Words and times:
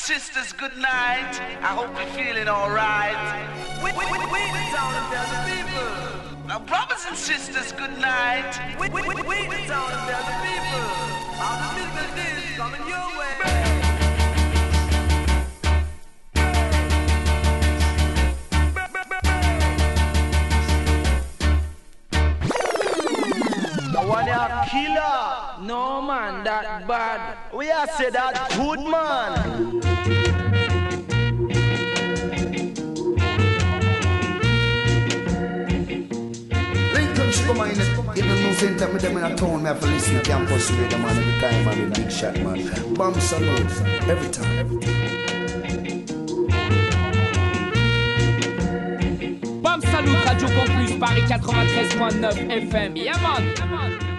sisters, 0.00 0.52
good 0.54 0.76
night. 0.78 1.38
I 1.60 1.76
hope 1.76 1.94
you're 1.94 2.24
feeling 2.24 2.48
alright. 2.48 3.20
We, 3.84 3.92
we, 3.92 4.04
we, 4.10 4.18
we 4.32 4.40
the 4.56 4.64
town 4.72 4.96
tell 5.12 5.28
the 5.28 5.40
people. 5.44 6.48
Now, 6.48 6.60
brothers 6.60 7.04
and 7.06 7.16
sisters, 7.16 7.72
good 7.72 7.98
night. 7.98 8.50
We, 8.80 8.88
we, 8.88 9.02
we, 9.02 9.14
we 9.14 9.46
the 9.46 9.66
town 9.68 9.90
tell 10.08 10.24
the 10.24 10.36
people. 10.40 11.20
Musical 11.76 12.08
days 12.16 12.56
coming 12.56 12.88
your 12.88 13.08
way. 13.18 13.30
one 24.08 24.68
killer. 24.68 25.49
No 25.62 26.00
man, 26.00 26.44
that 26.44 26.88
bad. 26.88 27.36
We 27.54 27.70
are 27.70 27.86
say 27.86 28.10
that 28.10 28.50
good 28.56 28.80
man. 28.80 29.80
come 37.46 37.60
in, 37.62 37.70
in 37.70 38.28
the 38.28 38.34
news 38.34 38.58
center, 38.58 38.88
me 38.92 38.98
them 38.98 39.16
in 39.16 39.24
a 39.24 39.36
town, 39.36 39.62
me 39.62 39.68
have 39.68 39.80
to 39.80 39.86
listen 39.86 40.14
to 40.14 40.22
campus 40.22 40.70
radio, 40.70 40.98
man, 40.98 41.16
every 41.16 41.40
time, 41.40 41.64
man, 41.64 41.90
big 41.92 42.10
shot, 42.10 42.36
man. 42.40 42.94
Bomb 42.94 43.14
salute, 43.20 43.60
every 44.08 44.30
time. 44.30 44.58
Every 44.58 44.80
time. 44.80 45.20
Bomb 49.62 49.82
Salut, 49.82 50.24
Radio 50.24 50.48
Campus, 50.48 50.92
Paris 50.98 51.30
93.9 51.30 52.70
FM. 52.70 52.96
Yeah, 52.96 53.20
man. 53.20 53.54
Yeah, 53.56 53.64
man. 53.66 54.09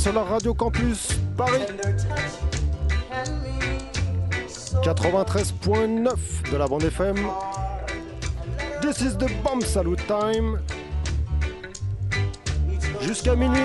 Sur 0.00 0.14
la 0.14 0.22
Radio 0.22 0.54
Campus 0.54 1.08
Paris 1.36 1.60
93.9 4.82 6.50
de 6.50 6.56
la 6.56 6.66
bande 6.66 6.84
FM. 6.84 7.16
This 8.80 9.02
is 9.02 9.18
the 9.18 9.28
bomb 9.44 9.60
salute 9.60 10.00
time. 10.06 10.58
Jusqu'à 13.02 13.36
minuit. 13.36 13.58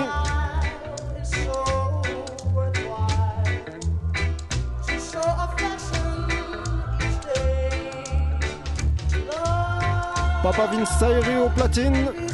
Papa 10.42 10.66
Vince 10.66 11.02
au 11.42 11.48
platine. 11.48 12.25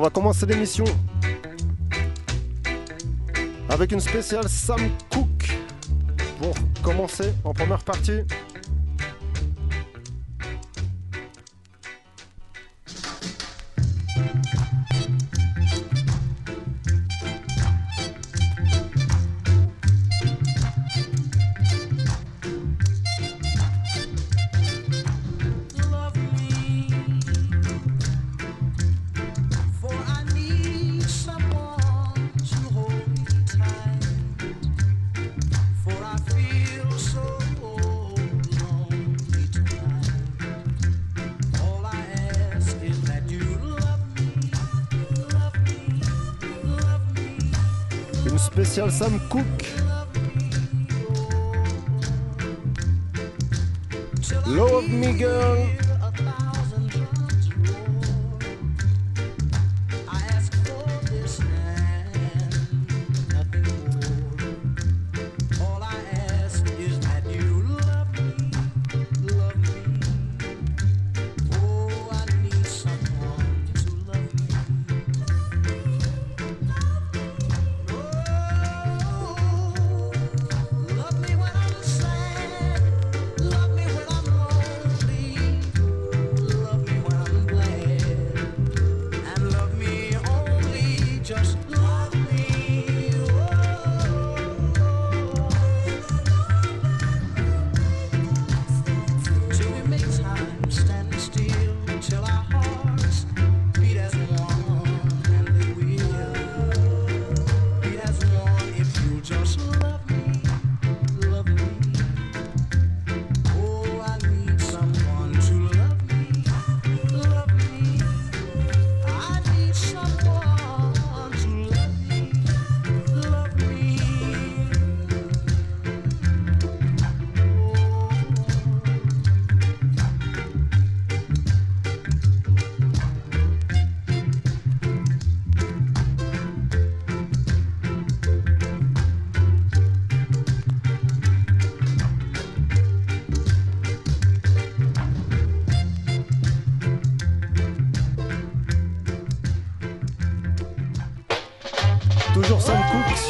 On 0.00 0.04
va 0.04 0.08
commencer 0.08 0.46
l'émission 0.46 0.86
avec 3.68 3.92
une 3.92 4.00
spéciale 4.00 4.48
Sam 4.48 4.80
Cook 5.10 5.58
pour 6.38 6.54
commencer 6.82 7.34
en 7.44 7.52
première 7.52 7.84
partie. 7.84 8.22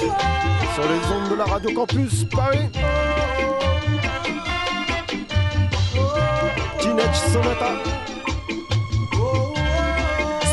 sur 0.01 0.85
les 0.89 1.13
ondes 1.13 1.31
de 1.31 1.35
la 1.35 1.45
Radio 1.45 1.75
Campus 1.75 2.25
Paris. 2.25 2.69
Teenage 6.79 7.17
Sonata. 7.33 7.73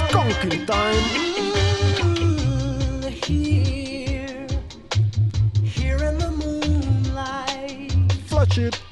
Skunking 0.09 0.65
Time. 0.65 1.03
Here 3.25 4.47
Here 5.63 6.03
in 6.03 6.17
the 6.17 6.31
Moonlight 6.31 7.91
Flush 8.27 8.57
it. 8.57 8.86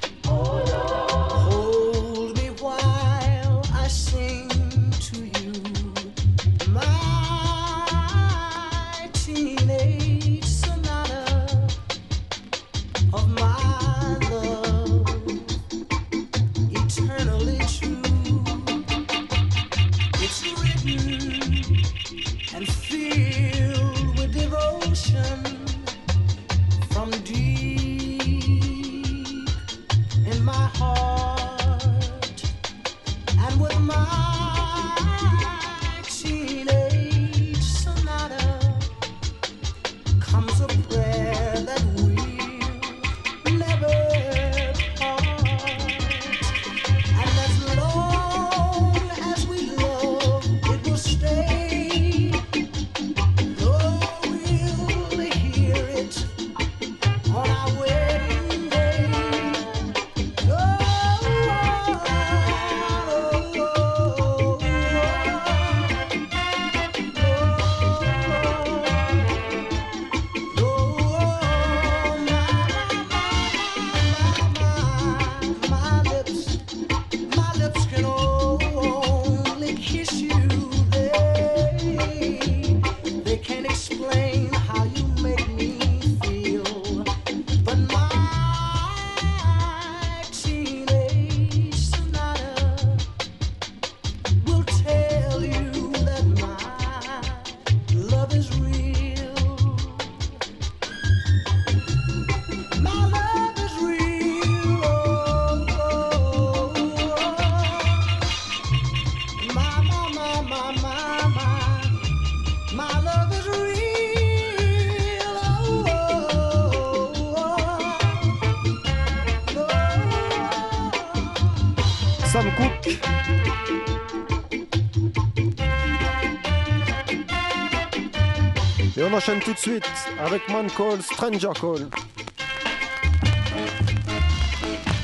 enchaîne 129.26 129.40
tout 129.40 129.54
de 129.54 129.58
suite 129.58 129.90
avec 130.20 130.48
Man 130.48 130.70
Call 130.70 131.02
Stranger 131.02 131.50
Call. 131.60 131.88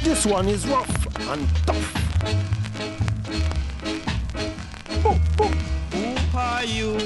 This 0.05 0.25
one 0.27 0.49
is 0.49 0.67
rough 0.69 0.89
and 1.29 1.45
tough. 1.67 1.95
Boop, 5.03 5.19
boop. 5.37 5.55
Who 5.93 6.39
are 6.39 6.65
you 6.65 6.97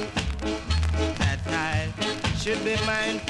that 1.17 1.39
I 1.47 1.89
should 2.37 2.63
be 2.63 2.75
mine. 2.85 3.26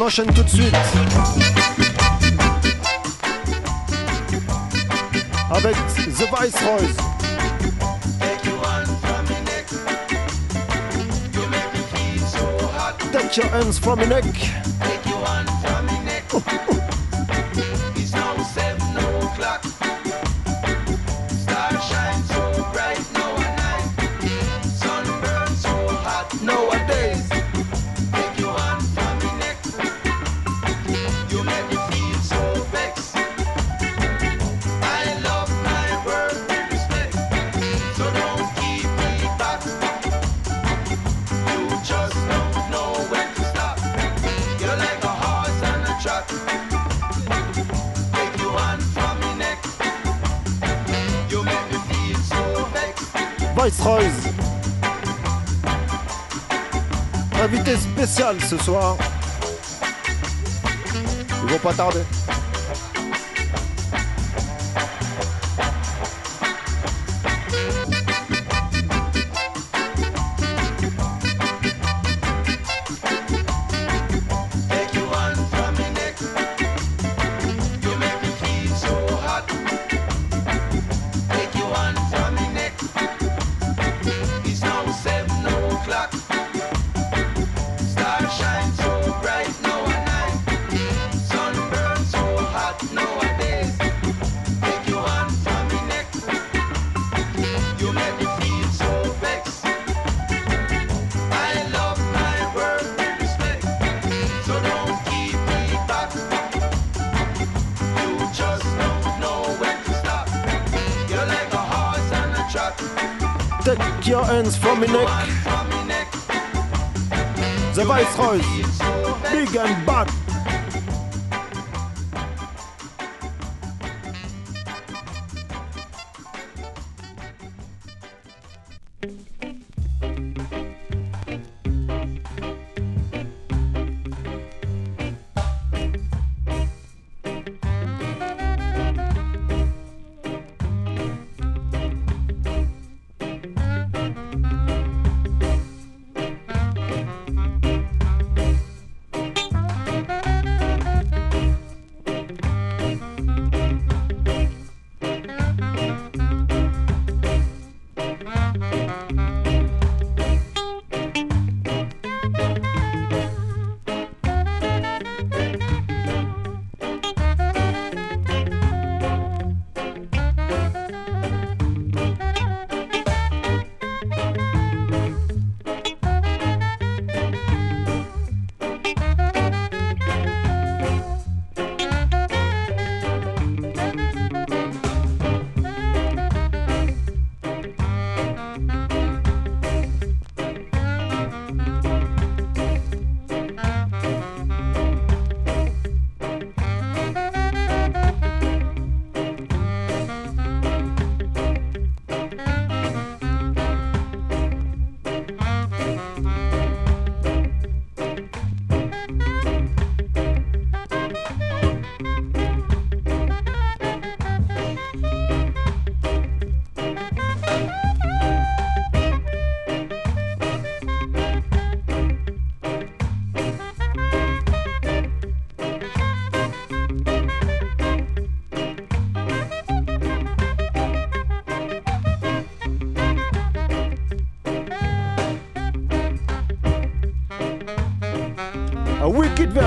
on 0.00 0.06
enchaîne 0.06 0.32
tout 0.32 0.42
de 0.42 0.48
suite. 0.48 0.74
Avec 5.50 5.76
The 5.94 6.26
Take 13.12 13.36
your 13.36 13.46
hands 13.48 13.78
from 13.78 14.00
your 14.00 14.08
neck. 14.08 14.59
ce 58.18 58.58
soir. 58.58 58.96
Ils 61.44 61.52
vont 61.52 61.58
pas 61.58 61.72
tarder. 61.72 62.00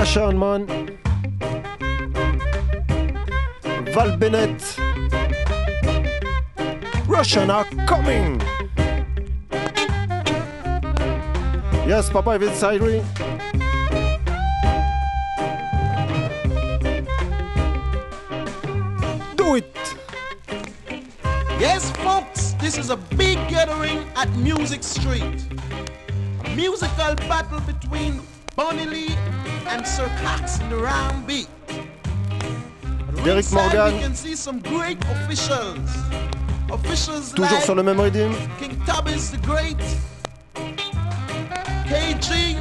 On 0.04 0.36
Mon, 0.36 0.66
Val 3.94 4.16
Bennett, 4.18 4.76
Russian 7.08 7.50
are 7.50 7.64
coming. 7.86 8.38
Yes, 11.88 12.10
Papa 12.10 12.38
with 12.38 12.52
Sairi. 12.52 13.02
Do 19.36 19.56
it. 19.56 19.74
Yes, 21.58 21.90
folks, 22.02 22.52
this 22.60 22.76
is 22.76 22.90
a 22.90 22.96
big 23.16 23.38
gathering 23.48 24.04
at 24.16 24.28
Music 24.36 24.82
Street. 24.82 25.46
A 26.44 26.50
musical 26.50 27.14
battle 27.26 27.60
between 27.60 28.13
with 29.84 29.92
Sir 29.92 30.08
Cox 30.22 30.58
in 30.60 30.70
the 30.70 30.76
round 30.76 31.26
beat. 31.26 31.48
Morgan. 33.52 34.14
Toujours 37.34 37.62
sur 37.62 37.74
le 37.74 37.82
même 37.82 38.00
rythme. 38.00 38.34
King 38.58 38.80
Tubbins 38.86 39.30
the 39.30 39.38
Great. 39.38 39.76
KG. 41.86 42.56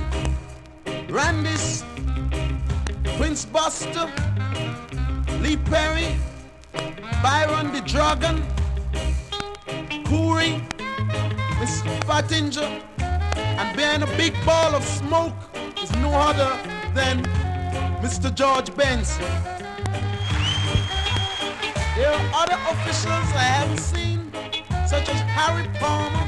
Randis. 1.10 1.84
Prince 3.18 3.46
Buster. 3.46 4.10
Lee 5.42 5.58
Perry. 5.58 6.16
Byron 7.22 7.72
the 7.72 7.82
Dragon. 7.86 8.44
Curry. 10.06 10.62
Mr. 11.60 12.00
Pattinger. 12.06 12.82
And 13.00 13.78
being 13.78 14.04
a 14.04 14.18
big 14.18 14.34
ball 14.46 14.76
of 14.76 14.84
smoke 14.84 15.34
is 15.82 15.92
no 15.96 16.12
other 16.12 16.73
then, 16.94 17.24
Mr. 18.02 18.34
George 18.34 18.76
Benson. 18.76 19.26
There 21.96 22.12
are 22.12 22.30
other 22.34 22.58
officials 22.70 23.30
I 23.36 23.48
haven't 23.58 23.80
seen, 23.80 24.32
such 24.88 25.10
as 25.10 25.20
Harry 25.22 25.68
Palmer, 25.80 26.26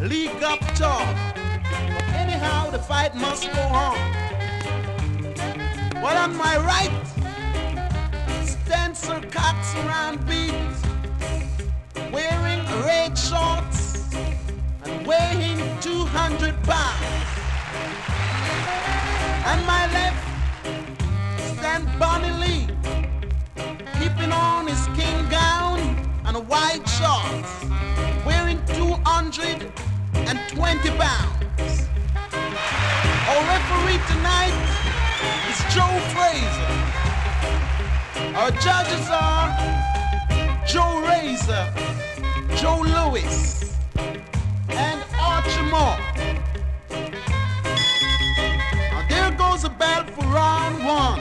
Lee 0.00 0.28
Guptaw. 0.40 1.02
Anyhow, 2.14 2.70
the 2.70 2.78
fight 2.78 3.14
must 3.14 3.52
go 3.52 3.60
on. 3.60 3.98
While 6.02 6.18
on 6.18 6.36
my 6.36 6.56
right 6.58 6.92
stands 8.44 8.98
Sir 9.00 9.20
Cox 9.30 9.74
beads, 10.26 10.82
wearing 12.12 12.64
red 12.84 13.16
shorts 13.16 14.12
and 14.84 15.06
weighing 15.06 15.58
200 15.80 16.62
pounds. 16.64 17.31
On 19.44 19.66
my 19.66 19.86
left 19.92 20.16
stand 21.58 21.88
Bonnie 21.98 22.30
Lee, 22.42 22.66
keeping 23.98 24.30
on 24.30 24.68
his 24.68 24.86
king 24.98 25.28
gown 25.28 25.80
and 26.26 26.36
white 26.48 26.88
shorts, 26.88 27.64
wearing 28.24 28.64
220 28.66 30.90
pounds. 30.90 31.88
Our 33.28 33.42
referee 33.52 34.00
tonight 34.12 34.56
is 35.50 35.58
Joe 35.74 35.96
Fraser. 36.14 36.72
Our 38.36 38.50
judges 38.52 39.10
are 39.10 39.50
Joe 40.64 41.00
Razor, 41.06 41.66
Joe 42.56 42.80
Lewis, 42.80 43.76
and 44.68 45.04
Archie 45.20 45.62
Moore. 45.68 46.01
Round 50.18 50.76
one. 50.84 51.20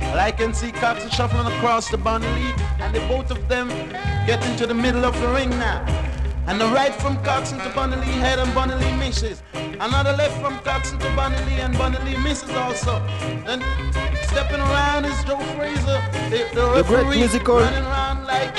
Well, 0.00 0.18
I 0.18 0.30
can 0.30 0.54
see 0.54 0.70
Cox 0.72 1.08
shuffling 1.14 1.46
across 1.46 1.88
the 1.88 1.96
Lee, 1.96 2.54
and 2.80 2.94
the 2.94 3.00
both 3.08 3.30
of 3.30 3.48
them 3.48 3.68
get 4.26 4.44
into 4.46 4.66
the 4.66 4.74
middle 4.74 5.04
of 5.04 5.18
the 5.20 5.28
ring 5.28 5.50
now. 5.50 5.84
And 6.46 6.60
the 6.60 6.66
right 6.66 6.94
from 6.94 7.16
Coxon 7.24 7.58
to 7.60 7.70
Bonnie 7.74 7.96
Lee 7.96 8.18
head 8.20 8.38
and 8.38 8.54
Bonnie 8.54 8.74
Lee 8.74 8.92
misses. 8.98 9.42
Another 9.54 10.12
left 10.12 10.38
from 10.42 10.58
Coxon 10.58 10.98
to 10.98 11.16
Bonnie 11.16 11.38
Lee 11.46 11.60
and 11.60 11.76
Bonnie 11.78 11.98
Lee 12.04 12.18
misses 12.18 12.50
also. 12.50 13.00
Then 13.46 13.62
stepping 14.24 14.60
around 14.60 15.06
is 15.06 15.24
Joe 15.24 15.40
Fraser, 15.56 16.02
the, 16.28 16.46
the, 16.54 16.82
The 16.82 16.84
great 16.84 17.08
musical. 17.16 17.56
running 17.56 17.82
around 17.84 18.26
like 18.26 18.54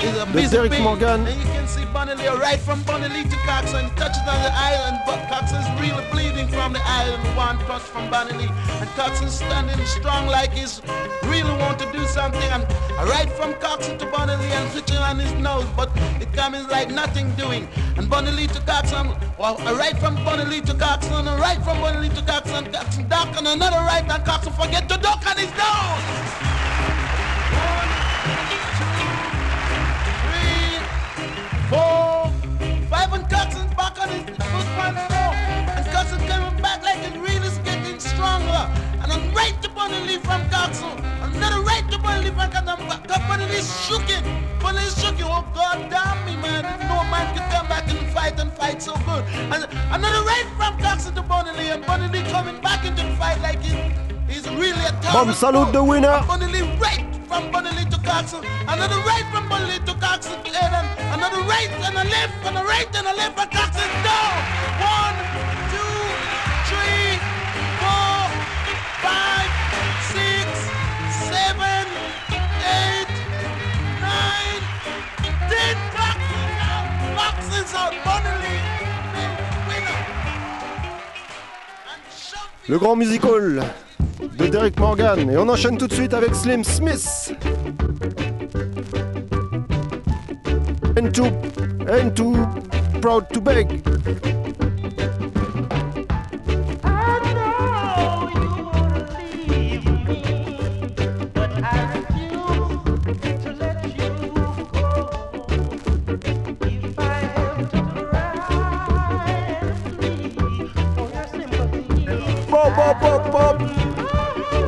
he's 0.00 0.16
a 0.16 0.24
The 0.26 0.48
Derek 0.50 0.70
bee. 0.72 0.82
Morgan. 0.82 1.26
And 1.26 1.38
you 1.38 1.46
can 1.46 1.66
see 1.68 1.84
Bonnie 1.86 2.14
Lee 2.14 2.28
right 2.28 2.58
from 2.60 2.82
Bonnie 2.82 3.08
Lee 3.08 3.24
to 3.24 3.36
Coxon 3.46 3.88
touches 3.96 4.22
on 4.26 4.38
the 4.42 4.52
island, 4.54 5.00
but 5.06 5.18
Coxon's 5.28 5.68
really 5.80 6.04
bleeding 6.10 6.48
from 6.48 6.72
the 6.72 6.80
island. 6.84 7.22
One 7.36 7.58
touch 7.66 7.82
from 7.82 8.10
Bonnie 8.10 8.34
Lee, 8.34 8.48
and 8.48 8.88
Coxon's 8.90 9.34
standing 9.34 9.84
strong 9.86 10.26
like 10.26 10.52
he's 10.52 10.80
really 11.24 11.50
want 11.58 11.78
to 11.80 11.90
do 11.92 12.04
something. 12.06 12.50
And 12.50 12.64
right 13.08 13.30
from 13.32 13.54
Coxon 13.54 13.98
to 13.98 14.06
Bonnie 14.06 14.36
Lee 14.36 14.52
and 14.52 14.70
switching 14.72 14.96
on 14.98 15.18
his 15.18 15.32
nose, 15.34 15.66
but 15.76 15.90
it 16.20 16.32
comes 16.32 16.66
like 16.68 16.90
nothing 16.90 17.30
doing. 17.36 17.68
And 17.96 18.08
Bonnie 18.08 18.30
Lee 18.32 18.46
to 18.48 18.60
Coxon, 18.62 19.14
well, 19.38 19.60
uh, 19.66 19.74
right 19.76 19.96
from 19.98 20.14
Bonnie 20.24 20.44
Lee 20.44 20.60
to 20.62 20.74
Coxon, 20.74 21.14
and 21.14 21.28
uh, 21.28 21.36
right 21.40 21.62
from 21.62 21.80
Bonnie 21.80 22.08
Lee 22.08 22.14
to 22.14 22.22
Coxon, 22.22 22.72
Coxon 22.72 23.08
duck 23.08 23.28
and 23.36 23.46
another 23.46 23.78
right, 23.78 24.04
and 24.08 24.24
Coxon 24.24 24.52
forget 24.52 24.88
to 24.88 24.96
duck 24.98 25.26
on 25.26 25.36
his 25.36 25.50
nose. 25.56 26.57
Four, 31.68 32.32
five, 32.88 33.12
and 33.12 33.28
Coxon's 33.28 33.74
back 33.74 34.00
on 34.00 34.08
his 34.08 34.24
foot 34.24 34.68
one 34.76 34.96
four. 35.08 35.30
And 35.76 35.86
Coxon 35.92 36.20
coming 36.26 36.60
back 36.62 36.82
like 36.82 36.98
his 36.98 37.16
reel 37.18 37.42
is 37.42 37.58
getting 37.58 38.00
stronger. 38.00 38.64
And 39.02 39.12
I'm 39.12 39.34
right 39.34 39.56
to 39.62 39.68
Bunny 39.68 40.00
Lee 40.06 40.18
from. 40.18 40.38
Another 41.22 41.62
right 41.62 41.84
to 41.90 41.98
Bunny 41.98 42.24
Lee 42.24 42.34
from 42.34 42.50
Coxon. 42.50 43.28
Bunny 43.28 43.46
Lee's 43.46 43.68
shooking. 43.86 44.24
Bunny 44.60 44.78
Lee's 44.78 44.94
shooking. 44.96 45.28
Oh, 45.28 45.44
God 45.54 45.90
damn 45.90 46.24
me, 46.26 46.36
man. 46.40 46.64
No 46.88 47.04
man 47.12 47.36
can 47.36 47.48
come 47.50 47.68
back 47.68 47.88
and 47.88 48.08
fight 48.10 48.38
and 48.40 48.52
fight 48.52 48.82
so 48.82 48.94
good. 49.04 49.24
And 49.52 49.68
another 49.92 50.24
right 50.24 50.48
from 50.56 50.78
Coxon 50.78 51.14
to 51.14 51.22
Bunny 51.22 51.52
Lee. 51.58 51.70
And 51.70 51.84
Bunny 51.84 52.08
Lee 52.08 52.24
coming 52.30 52.60
back 52.60 52.84
into 52.84 53.02
the 53.02 53.14
fight 53.16 53.40
like 53.40 53.62
he, 53.62 53.74
he's 54.26 54.48
really 54.48 54.84
a. 54.86 54.92
Bum 55.12 55.32
salute 55.32 55.72
the 55.72 55.84
winner. 55.84 56.20
Right 56.80 57.17
from 57.28 57.52
Bunny 57.52 57.70
Lee 57.76 57.84
to 57.84 57.98
Coxon. 58.00 58.42
Another 58.66 58.96
right 59.04 59.26
from 59.30 59.48
Bunny 59.48 59.66
Lee 59.72 59.78
to 59.84 59.94
Coxon. 60.00 60.40
And 60.46 60.54
then 60.54 60.72
another 61.12 61.42
right 61.44 61.70
and 61.86 61.96
a 61.96 62.04
left 62.08 62.34
and 62.46 62.56
a 62.56 62.64
right 62.64 62.88
and 62.96 63.06
a 63.06 63.14
left 63.20 63.38
and 63.38 63.50
Coxon 63.52 63.90
down. 64.02 64.34
One, 64.80 65.16
two, 65.72 65.98
three, 66.72 67.20
four, 67.80 68.16
five, 69.04 69.50
six, 70.08 70.48
seven, 71.28 71.84
eight, 72.64 73.12
nine, 74.00 74.62
ten. 75.52 75.76
Coxon's. 75.92 77.72
Coxon's. 77.72 77.72
Le 82.68 82.78
grand 82.78 82.96
musical 82.96 83.62
de 84.38 84.46
Derek 84.46 84.78
Morgan. 84.78 85.30
Et 85.30 85.36
on 85.36 85.48
enchaîne 85.48 85.76
tout 85.76 85.86
de 85.86 85.92
suite 85.92 86.14
avec 86.14 86.34
Slim 86.34 86.64
Smith. 86.64 87.32
And 90.98 91.12
too, 91.12 91.26
and 91.88 92.10
too 92.14 92.34
proud 93.00 93.28
to 93.32 93.40
beg. 93.40 93.80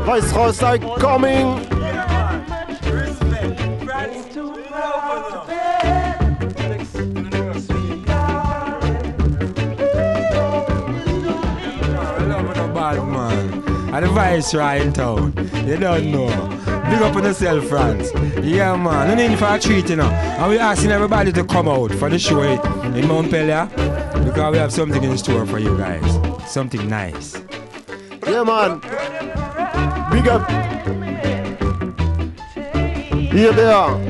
Vice 0.05 0.33
Ross 0.33 0.63
like 0.63 0.83
coming. 0.99 1.47
Yeah 1.81 2.45
man! 2.49 2.69
Respect 2.93 3.85
friends 3.85 4.35
to 4.35 4.43
love 4.43 5.31
no 12.57 12.75
bad 12.75 13.07
man. 13.07 13.95
And 13.95 14.05
the 14.05 14.11
viceroy 14.11 14.81
in 14.81 14.93
town. 14.93 15.35
You 15.67 15.77
don't 15.77 16.11
know. 16.11 16.29
Big 16.91 17.03
up 17.03 17.15
on 17.15 17.25
yourself, 17.25 17.69
France. 17.69 18.11
Yeah, 18.43 18.77
man. 18.77 19.09
No 19.09 19.15
need 19.15 19.39
for 19.39 19.47
a 19.47 19.59
treat, 19.59 19.91
you 19.91 19.97
know. 19.97 20.11
And 20.11 20.51
we 20.51 20.59
asking 20.59 20.91
everybody 20.91 21.33
to 21.33 21.45
come 21.45 21.69
out 21.69 21.93
for 21.93 22.09
the 22.09 22.19
show 22.19 22.41
eh? 22.41 22.61
in 22.97 23.07
Montpellier 23.07 23.67
Because 24.25 24.53
we 24.53 24.59
have 24.59 24.73
something 24.73 25.03
in 25.03 25.17
store 25.19 25.47
for 25.47 25.59
you 25.59 25.77
guys. 25.77 26.51
Something 26.51 26.89
nice. 26.89 27.41
Yeah, 28.27 28.43
man. 28.45 28.81
Here 33.31 33.53
they 33.53 33.71
are. 33.71 34.10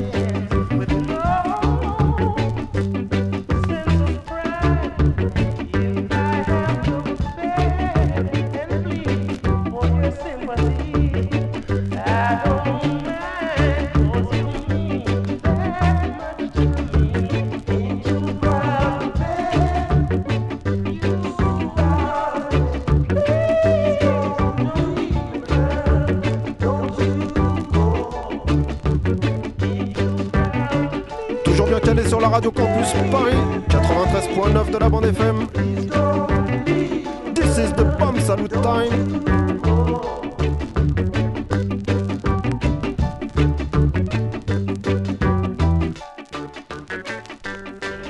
De 34.70 34.78
la 34.78 34.88
bande 34.88 35.12
FM. 35.12 35.46
This 37.34 37.58
is 37.58 37.72
the 37.72 37.84
bomb 37.98 38.20
salute 38.20 38.52
time. 38.62 38.92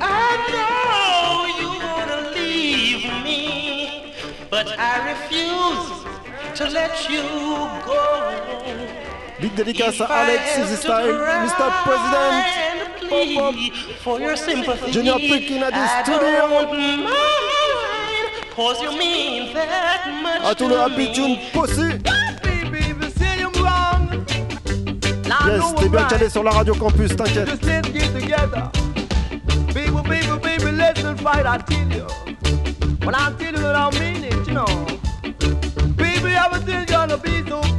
I 0.02 0.32
know 0.52 1.46
you 1.60 1.68
wanna 1.86 2.30
leave 2.34 3.04
me, 3.24 4.14
but 4.50 4.66
I 4.78 4.92
refuse 5.12 6.04
to 6.58 6.68
let 6.68 7.08
you 7.08 7.22
go. 7.86 8.02
Big 9.40 9.54
dédicace 9.54 10.00
à 10.02 10.06
Alex, 10.06 10.58
Easy 10.58 10.76
Style, 10.76 11.12
Mr. 11.44 11.70
President. 11.84 12.69
For 13.20 14.18
your 14.18 14.34
sympathy, 14.34 14.92
Junior 14.92 15.18
Picking 15.18 15.62
at 15.62 15.74
the 15.74 15.78
I 15.78 16.02
studio. 16.02 16.48
Cause 18.56 18.80
you 18.80 18.92
mean 18.98 19.52
that 19.52 20.08
much 20.22 20.42
À 20.42 20.54
tout 20.54 20.68
le 20.68 20.74
to 20.74 20.80
Happy 20.80 21.08
me. 21.08 21.12
Tune 21.12 21.38
Pussy. 21.52 21.98
Yes, 25.46 25.74
t'es 25.78 25.88
bien 25.88 26.04
calé 26.04 26.30
sur 26.30 26.42
la 26.42 26.50
radio 26.50 26.74
Campus, 26.74 27.14
t'inquiète. 27.14 27.48
Just 27.48 27.64
let's 27.64 27.90
get 27.92 28.12
together. 28.12 28.70
Baby, 29.74 30.00
baby, 30.08 30.38
baby, 30.42 30.72
let's 30.72 31.02
not 31.02 31.20
fight, 31.20 31.44
I 31.44 31.58
tell 31.58 31.92
you. 31.92 32.06
When 33.04 33.14
I 33.14 33.32
tell 33.38 33.52
you 33.52 33.60
that 33.60 33.76
I 33.76 33.90
mean 33.98 34.24
it, 34.24 34.46
you 34.46 34.54
know. 34.54 34.86
Baby, 35.96 36.34
everything's 36.36 36.90
gonna 36.90 37.18
be 37.18 37.42
so 37.48 37.69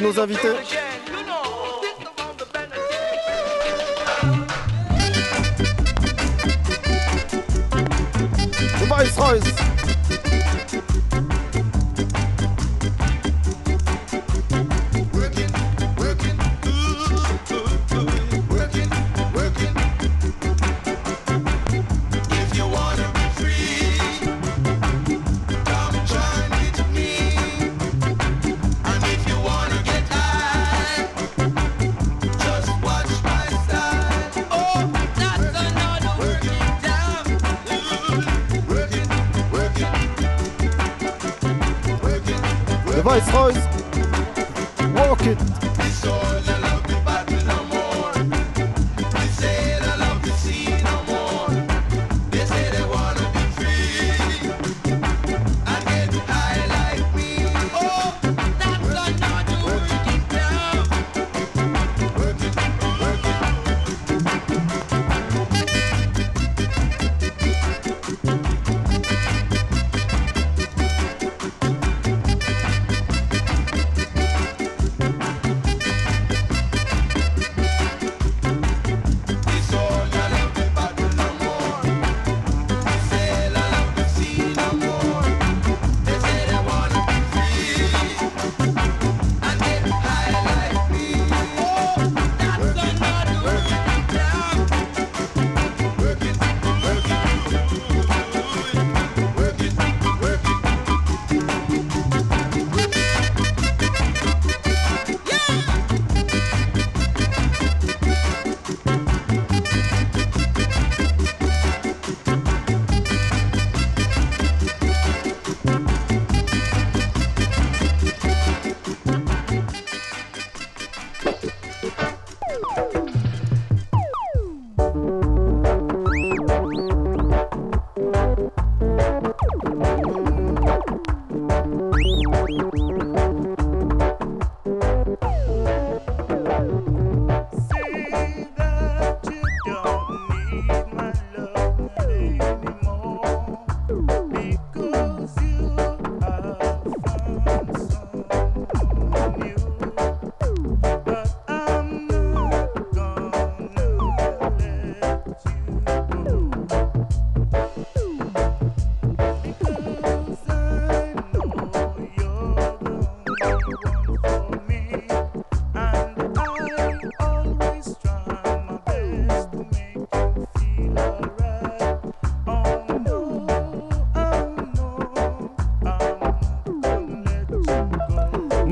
nos 0.00 0.18
invités. 0.18 0.56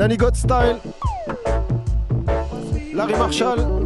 Nanny 0.08 0.16
God 0.16 0.36
Style. 0.38 0.80
Larry 2.94 3.12
Marshall. 3.12 3.77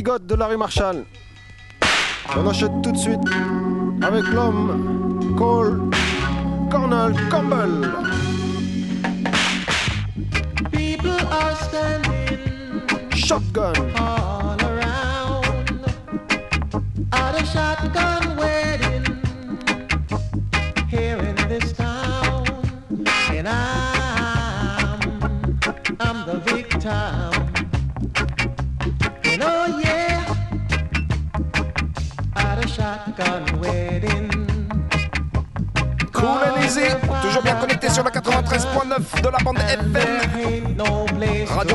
God 0.00 0.26
de 0.26 0.34
Larry 0.34 0.56
Marshall. 0.56 1.04
On 2.34 2.48
achète 2.48 2.72
tout 2.82 2.92
de 2.92 2.96
suite 2.96 3.20
avec 4.00 4.24
l'homme 4.28 5.34
Cole 5.36 5.90
Cornell 6.70 7.12
Campbell. 7.28 7.90
People 10.70 11.10
are 11.10 11.54
standing 11.56 12.38
Shotgun. 13.14 13.74
all 13.98 14.56
around 14.62 15.70
at 17.12 17.34
a 17.34 17.44
shotgun? 17.44 18.36
Wedding 18.36 18.51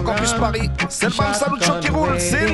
Campus 0.08 0.32
Paris, 0.36 0.70
c'est 0.88 1.10
le 1.10 1.18
Bam 1.18 1.34
Salut 1.34 1.62
Show 1.62 1.74
qui 1.82 1.90
roule, 1.90 2.16
yeah, 2.18 2.54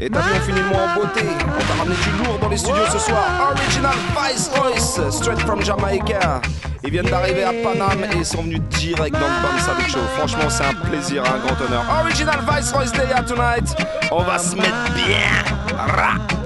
Et 0.00 0.08
t'as 0.08 0.22
finit 0.40 0.58
le 0.58 0.68
mois 0.68 0.80
en 0.80 0.94
beauté. 0.94 1.20
On 1.44 1.64
t'a 1.66 1.74
ramené 1.78 1.94
du 1.96 2.24
lourd 2.24 2.38
dans 2.40 2.48
les 2.48 2.56
studios 2.56 2.86
ce 2.90 2.98
soir. 2.98 3.52
Original 3.54 3.94
Vice 4.16 4.50
Royce, 4.56 5.00
straight 5.10 5.40
from 5.40 5.62
Jamaica. 5.62 6.40
Ils 6.82 6.90
viennent 6.90 7.10
d'arriver 7.10 7.44
à 7.44 7.52
Paname 7.52 8.06
et 8.18 8.24
sont 8.24 8.42
venus 8.42 8.62
direct 8.70 9.12
dans 9.12 9.20
le 9.20 9.42
Bam 9.42 9.58
Salut. 9.58 10.06
Franchement, 10.16 10.48
c'est 10.48 10.64
un 10.64 10.88
plaisir, 10.88 11.24
un 11.26 11.46
grand 11.46 11.60
honneur. 11.62 11.84
Original 12.02 12.40
Vice 12.50 12.72
Royce 12.72 12.92
Day 12.92 13.08
tonight. 13.28 13.76
On 14.10 14.22
va 14.22 14.38
se 14.38 14.56
mettre 14.56 14.94
bien. 14.94 16.41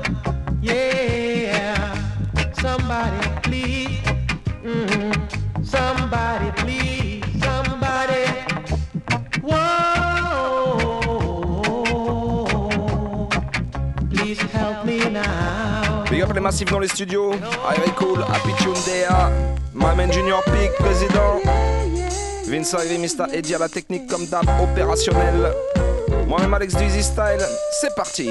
Massifs 16.47 16.71
dans 16.71 16.79
les 16.79 16.87
studios. 16.87 17.33
Irie 17.33 17.91
Cool, 17.97 18.23
Happy 18.23 18.53
Tune 18.63 18.73
Dea. 18.87 19.33
My 19.75 19.97
man 19.97 20.13
Junior 20.13 20.45
Peak, 20.45 20.71
président. 20.79 21.41
Vince 22.47 22.73
Irie, 22.73 22.99
Mr. 22.99 23.35
Eddie 23.35 23.57
à 23.57 23.59
la 23.59 23.69
technique 23.69 24.07
comme 24.07 24.25
d'hab, 24.27 24.45
opérationnel. 24.63 25.53
Moi-même 26.29 26.55
Alex 26.55 26.75
Easy 26.75 27.03
Style. 27.03 27.45
C'est 27.81 27.93
parti. 27.97 28.31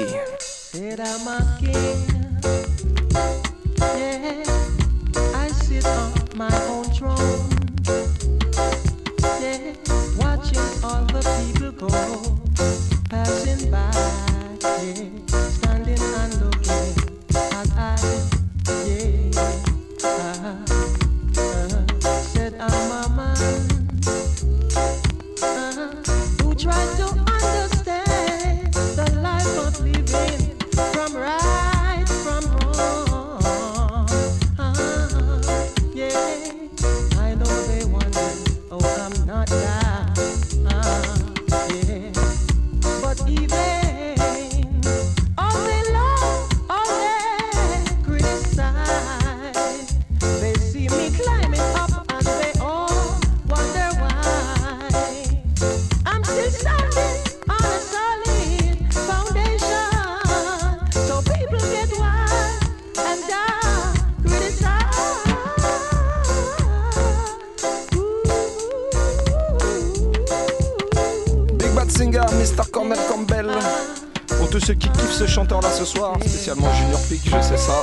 chanteur 75.36 75.60
là 75.60 75.70
ce 75.70 75.84
soir, 75.84 76.16
spécialement 76.18 76.72
Junior 76.72 76.98
Peak, 77.10 77.20
je 77.26 77.42
sais 77.42 77.58
ça. 77.58 77.74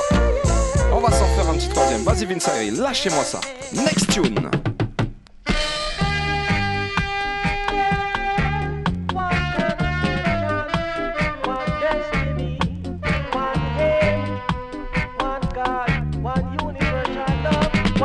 On 0.92 0.98
va 0.98 1.12
s'en 1.12 1.24
faire 1.36 1.48
un 1.48 1.54
petit 1.54 1.68
troisième. 1.68 2.02
Vas-y 2.02 2.24
Vince 2.24 2.50
lâchez-moi 2.76 3.22
ça. 3.22 3.38
Next 3.72 4.10
tune. 4.10 4.50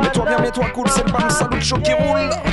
Mets-toi 0.00 0.24
bien, 0.26 0.38
mets-toi 0.38 0.66
cool, 0.72 0.88
c'est 0.94 1.04
le 1.04 1.10
bam, 1.10 1.28
salut 1.28 1.60
chaud 1.60 1.78
qui 1.78 1.92
roule. 1.92 2.49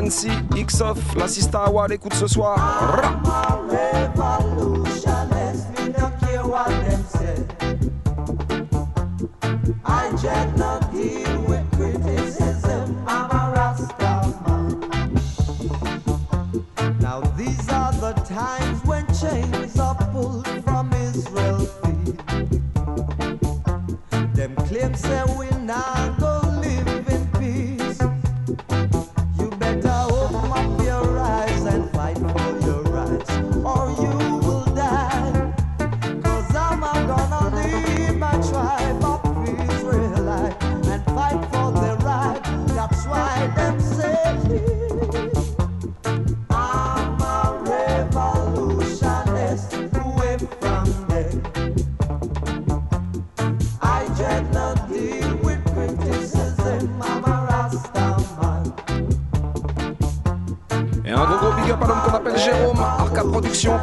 Sensi, 0.00 0.30
X-Off, 0.56 1.14
la 1.14 1.28
Sista 1.28 1.58
Awad 1.64 1.92
écoute 1.92 2.14
ce 2.14 2.26
soir. 2.26 2.56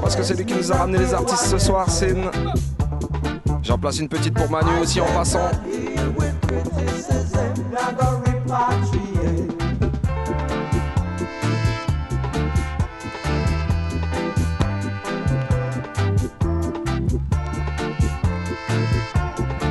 Parce 0.07 0.15
que 0.15 0.23
c'est 0.23 0.35
lui 0.35 0.45
qui 0.45 0.53
nous 0.53 0.71
a 0.71 0.77
ramené 0.77 0.99
les 0.99 1.13
artistes 1.13 1.47
ce 1.47 1.57
soir, 1.57 1.85
c'est. 1.89 2.11
Une... 2.11 2.31
J'en 3.61 3.77
place 3.77 3.99
une 3.99 4.07
petite 4.07 4.33
pour 4.33 4.49
Manu 4.49 4.69
aussi 4.81 5.01
en 5.01 5.05
passant. 5.07 5.51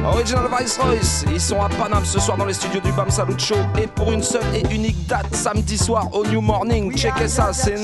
Original 0.05 0.45
Vice-Royce, 0.61 1.25
ils 1.33 1.41
sont 1.41 1.63
à 1.63 1.71
Paname 1.71 2.05
ce 2.05 2.21
soir 2.21 2.37
dans 2.37 2.45
les 2.45 2.53
studios 2.53 2.81
du 2.81 2.93
BAM 2.93 3.09
Salut 3.09 3.39
Show 3.39 3.55
et 3.83 3.87
pour 3.87 4.13
une 4.13 4.23
seule 4.23 4.43
et 4.55 4.75
unique 4.75 5.07
date, 5.07 5.35
samedi 5.35 5.79
soir 5.79 6.11
au 6.13 6.27
New 6.27 6.43
Morning, 6.43 6.95
checkez 6.95 7.29
ça, 7.29 7.55
c'est 7.55 7.77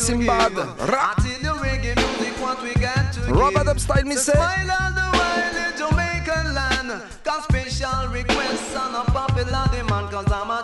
Rap. 0.00 1.18
Robert 3.28 3.68
Upstyle, 3.68 4.04
me 4.06 4.16
say. 4.16 4.32
Cause 7.22 7.44
special 7.44 8.08
requests 8.08 8.74
on 8.76 8.94
a 8.94 9.04
popular 9.12 9.64
demand 9.70 10.10
Cause 10.10 10.32
I'm 10.32 10.50
a 10.50 10.62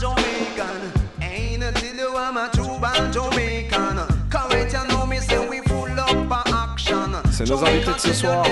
Jamaican 0.00 0.92
Ain't 1.20 1.62
until 1.62 1.96
you 1.96 2.16
I'm 2.16 2.36
a 2.38 2.48
true 2.52 2.78
band 2.80 3.12
Jamaican 3.12 3.98
Correct, 4.30 4.72
you 4.72 4.88
know 4.88 5.06
me 5.06 5.18
say 5.18 5.46
we 5.48 5.60
full 5.60 6.00
up 6.00 6.30
a 6.30 6.42
action 6.72 7.12
C'est 7.30 7.48
nos 7.48 7.62
invités 7.64 7.92
de 7.92 7.98
ce 7.98 8.14
soir. 8.14 8.44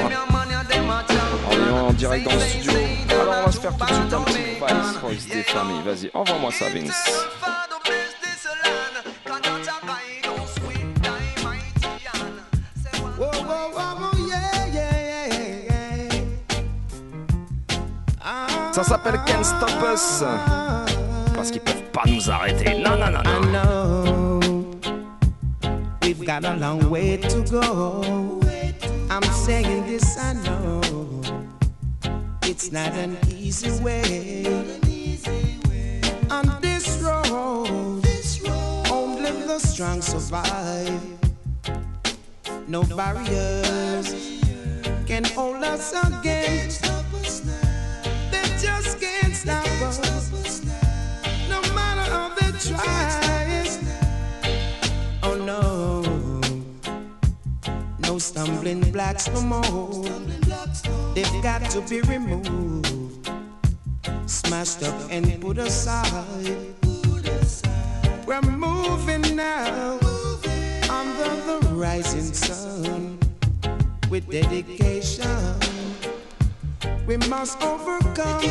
On 1.50 1.66
est 1.66 1.80
en 1.80 1.92
direct 1.94 2.24
dans 2.26 2.34
le 2.34 2.40
studio. 2.40 2.72
Alors 3.10 3.34
on 3.40 3.46
va 3.46 3.52
se 3.52 3.60
faire 3.60 3.76
tout 3.76 3.86
de 3.86 3.92
suite 3.92 4.12
un 4.12 4.20
petit 4.20 4.38
vice 4.38 4.96
Royce 5.02 5.26
des 5.28 5.44
Vas-y, 5.84 6.10
envoie-moi 6.12 6.50
ça 6.52 6.66
Vince. 6.68 7.39
Ça 18.82 18.96
s'appelle 18.96 19.20
Can't 19.26 19.44
Stop 19.44 19.70
Us. 19.92 20.24
Parce 21.34 21.50
qu'ils 21.50 21.60
peuvent 21.60 21.90
pas 21.92 22.04
nous 22.06 22.30
arrêter. 22.30 22.78
Non, 22.78 22.96
non, 22.96 23.10
non, 23.10 23.22
non. 23.22 23.42
I 23.42 23.52
know 23.52 24.40
we've 26.00 26.24
got 26.24 26.46
a 26.46 26.56
long 26.56 26.88
way 26.88 27.18
to 27.18 27.42
go. 27.42 28.00
I'm 29.10 29.22
saying 29.44 29.84
this, 29.86 30.16
I 30.16 30.32
know. 30.32 30.80
It's 32.44 32.72
not 32.72 32.94
an 32.94 33.18
easy 33.28 33.70
way. 33.82 34.46
On 36.30 36.46
this 36.62 37.02
road, 37.02 38.02
only 38.90 39.30
the 39.46 39.58
strong 39.58 40.00
survive. 40.00 40.98
No 42.66 42.84
barriers 42.84 44.14
can 45.06 45.24
hold 45.24 45.62
us 45.64 45.92
against 45.92 46.79
Oh, 49.82 49.86
stumbling 58.18 58.92
blocks 58.92 59.28
no 59.28 59.40
more. 59.40 60.04
They've 61.14 61.42
got 61.42 61.62
to 61.70 61.80
be 61.88 62.02
removed, 62.02 63.26
smashed 64.26 64.82
up 64.82 65.00
and 65.10 65.40
put 65.40 65.56
aside. 65.56 66.26
We're 68.26 68.42
moving 68.42 69.34
now 69.34 69.98
under 70.90 71.30
the 71.46 71.58
rising 71.72 72.34
sun 72.34 73.18
with 74.10 74.30
dedication. 74.30 75.56
We 77.06 77.16
must 77.28 77.62
overcome 77.62 78.42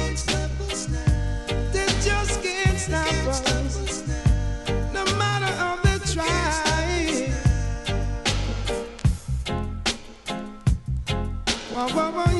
whoa, 11.71 11.87
whoa, 11.89 12.11
whoa. 12.11 12.38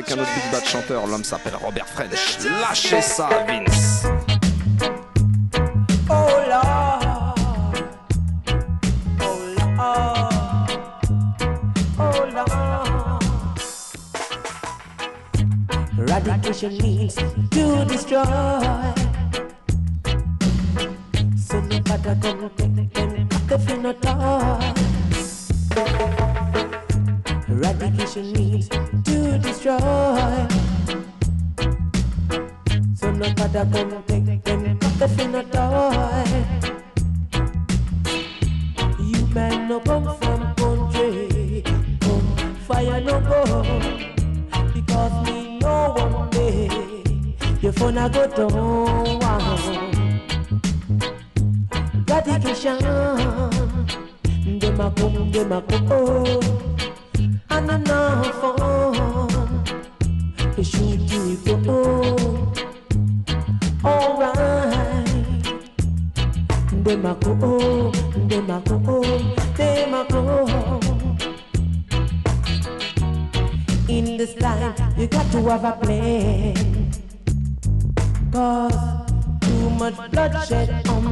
avec 0.00 0.12
un 0.12 0.22
autre 0.22 0.30
big 0.34 0.52
bad 0.52 0.64
chanteur. 0.64 1.06
L'homme 1.06 1.24
s'appelle 1.24 1.56
Robert 1.56 1.86
French. 1.86 2.38
Lâchez 2.60 3.02
ça, 3.02 3.28
Vince. 3.46 4.19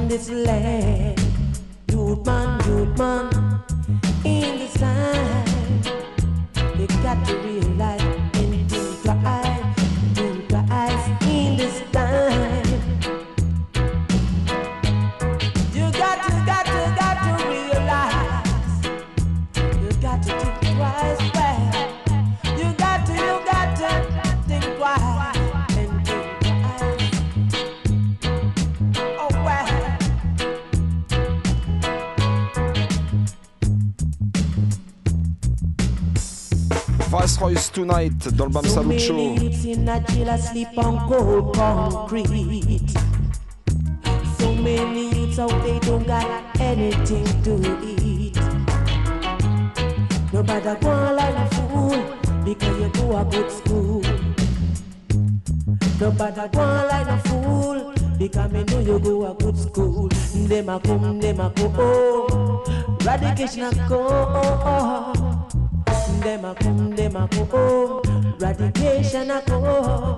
This 0.08 0.30
land. 0.30 1.20
Youth 1.92 2.24
man, 2.24 2.60
youth 2.66 2.98
man, 2.98 3.30
in 4.24 4.58
this 4.58 4.74
time, 4.74 5.82
you 6.78 6.86
got 7.02 7.26
to 7.26 7.36
realize 7.36 7.57
Tonight 37.78 38.34
dans 38.34 38.46
le 38.46 38.50
Bam 38.50 38.64
don't 45.86 46.04
got 46.04 46.26
a 51.36 51.46
fool 51.54 52.02
because 52.44 52.80
you 52.80 52.90
go 52.94 53.16
a 53.16 53.24
good 53.24 53.48
school. 53.52 54.02
Nobody 56.00 56.48
go 56.52 56.62
like 56.90 57.06
a 57.06 57.18
fool 57.28 57.94
because 58.18 58.50
me 58.52 58.64
know 58.64 58.80
you 58.80 58.98
go 58.98 59.24
a 59.24 59.34
good 59.34 59.56
school. 59.56 60.08
A 60.08 60.80
go. 63.88 64.08
Oh. 64.10 65.37
Them 66.28 66.44
a 66.44 66.54
come, 66.54 66.90
them 66.94 67.16
a 67.16 67.26
go. 67.26 67.48
Oh. 67.54 68.02
Radication 68.38 69.30
a 69.30 69.42
go. 69.46 70.14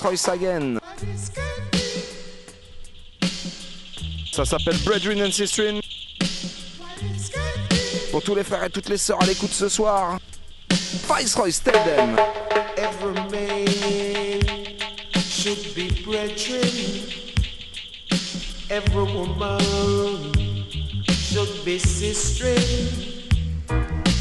Royce 0.00 0.28
again. 0.28 0.78
Ça 4.32 4.44
s'appelle 4.44 4.76
Brethren 4.84 5.22
and 5.22 5.32
Sistren. 5.32 5.80
Pour 8.10 8.22
tous 8.22 8.34
les 8.34 8.44
frères 8.44 8.64
et 8.64 8.70
toutes 8.70 8.88
les 8.88 8.98
sœurs 8.98 9.20
à 9.22 9.26
l'écoute 9.26 9.52
ce 9.52 9.68
soir. 9.68 10.18
Vice 10.70 11.34
Royce, 11.34 11.62
tell 11.62 11.74
them. 11.84 12.18
Every 12.76 13.14
man 13.30 14.42
should 15.14 15.74
be 15.74 15.90
brethren. 16.04 16.68
Every 18.70 19.12
woman 19.12 20.32
should 21.08 21.64
be 21.64 21.78
sister. 21.78 22.54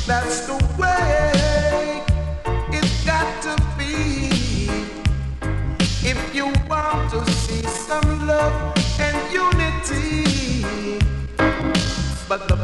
That's 0.07 0.47
the 0.47 0.57
way 0.79 1.46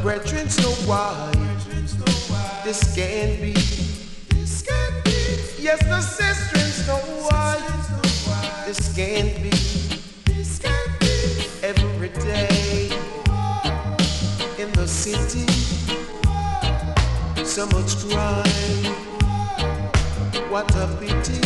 brethren 0.04 0.50
so 0.50 0.70
wise. 0.86 1.34
This 2.66 2.94
can 2.94 3.40
be. 3.40 3.54
This 4.36 4.62
can 4.62 5.02
be. 5.06 5.12
Yes, 5.64 5.80
the 5.86 6.02
sisters 6.02 6.86
so 6.86 6.96
wise. 7.32 8.68
This 8.68 8.94
can 8.94 9.28
be. 9.42 9.50
This 10.26 10.60
can 10.60 10.90
be. 11.00 11.46
Every 11.64 12.10
day 12.10 12.90
in 14.60 14.70
the 14.74 14.88
city, 14.88 15.48
so 17.46 17.66
much 17.68 17.96
crime. 18.10 18.94
What 20.52 20.70
a 20.76 20.88
pity. 21.00 21.43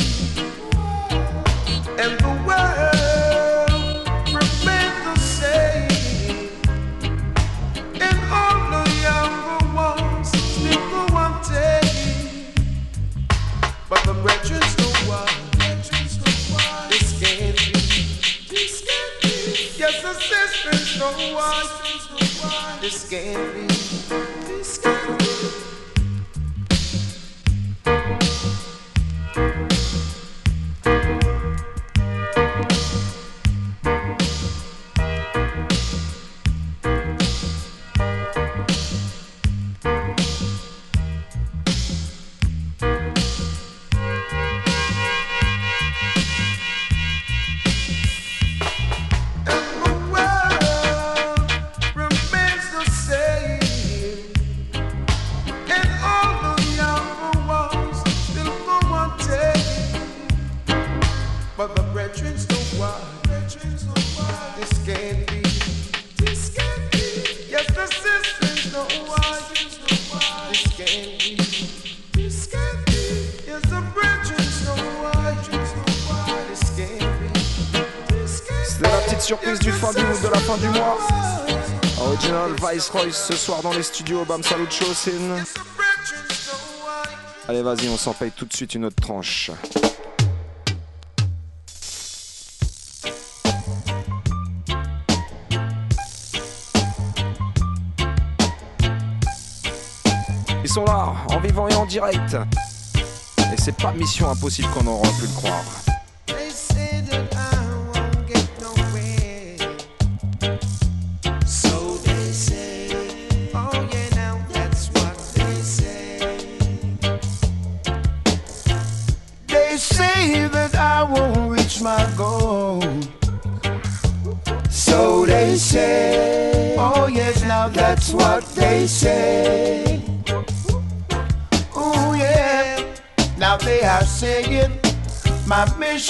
Ce 83.11 83.35
soir 83.35 83.61
dans 83.61 83.73
les 83.73 83.83
studios 83.83 84.25
Bam 84.25 84.41
Salut 84.43 84.67
une- 85.07 85.43
Allez, 87.47 87.61
vas-y, 87.61 87.87
on 87.89 87.97
s'en 87.97 88.13
paye 88.13 88.31
tout 88.31 88.45
de 88.45 88.53
suite 88.53 88.73
une 88.75 88.85
autre 88.85 88.95
tranche. 89.01 89.51
Ils 100.63 100.69
sont 100.69 100.85
là, 100.85 101.13
en 101.29 101.39
vivant 101.39 101.67
et 101.67 101.75
en 101.75 101.85
direct. 101.85 102.35
Et 103.53 103.57
c'est 103.57 103.75
pas 103.77 103.93
mission 103.93 104.29
impossible 104.29 104.67
qu'on 104.73 104.87
aurait 104.87 105.09
pu 105.19 105.23
le 105.27 105.35
croire. 105.35 105.63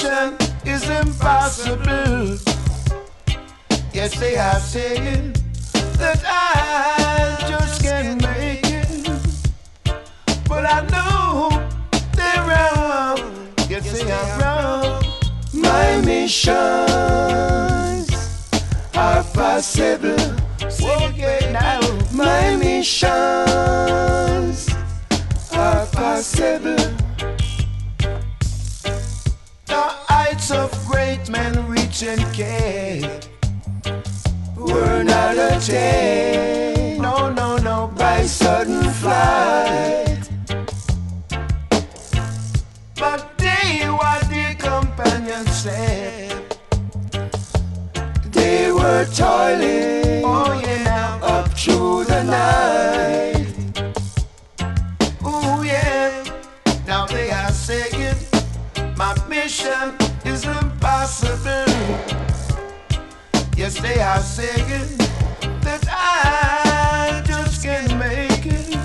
My 0.03 0.37
is 0.65 0.89
impossible. 0.89 2.37
Yes, 3.93 4.19
they 4.19 4.35
have 4.35 4.61
saying 4.61 5.33
that 5.97 6.21
I 6.25 7.37
just 7.47 7.81
can't 7.81 8.21
make 8.21 8.65
it. 8.65 9.09
But 10.47 10.65
I 10.65 10.81
know 10.93 11.49
they're 12.15 12.45
wrong. 12.49 13.19
Yes, 13.69 13.91
they 13.91 14.11
are 14.11 14.39
wrong. 14.39 15.03
My 15.53 16.01
missions 16.01 16.57
are 18.93 19.23
possible. 19.33 20.17
My 22.13 22.55
missions 22.55 23.07
are 25.53 25.85
possible. 25.87 26.96
Care 32.15 33.19
were 34.55 35.03
not 35.03 35.35
attained. 35.37 37.01
No, 37.01 37.29
no, 37.33 37.57
no, 37.57 37.91
by 37.97 38.21
sudden 38.23 38.83
flight. 38.91 40.29
But 42.95 43.37
they 43.37 43.89
what 43.89 44.21
the 44.29 44.55
companions 44.57 45.51
said. 45.51 46.55
They 48.31 48.71
were 48.71 49.05
toiling, 49.13 50.23
oh 50.23 50.53
yeah, 50.63 51.19
up 51.21 51.49
through 51.59 52.05
the 52.05 52.23
night. 52.23 53.83
Oh 55.25 55.61
yeah, 55.61 56.23
now 56.85 57.05
they 57.05 57.31
are 57.31 57.51
saying 57.51 58.15
my 58.95 59.13
mission 59.27 60.06
is 60.27 60.45
impossible. 60.45 61.65
Yes, 63.55 63.79
they 63.79 63.99
are 63.99 64.19
saying 64.19 64.97
that 65.61 65.83
I 65.89 67.23
just 67.25 67.63
can't 67.63 67.97
make 67.97 68.45
it. 68.45 68.75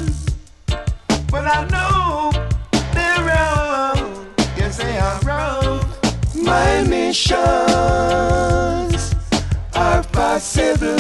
But 1.31 1.47
I 1.47 1.67
know 1.75 2.31
they're 2.95 3.23
wrong. 3.29 3.99
Yes, 4.57 4.77
they 4.79 4.97
are 4.99 5.21
wrong. 5.27 5.81
My 6.35 6.83
missions 6.85 7.35
are 9.75 10.03
possible. 10.05 10.99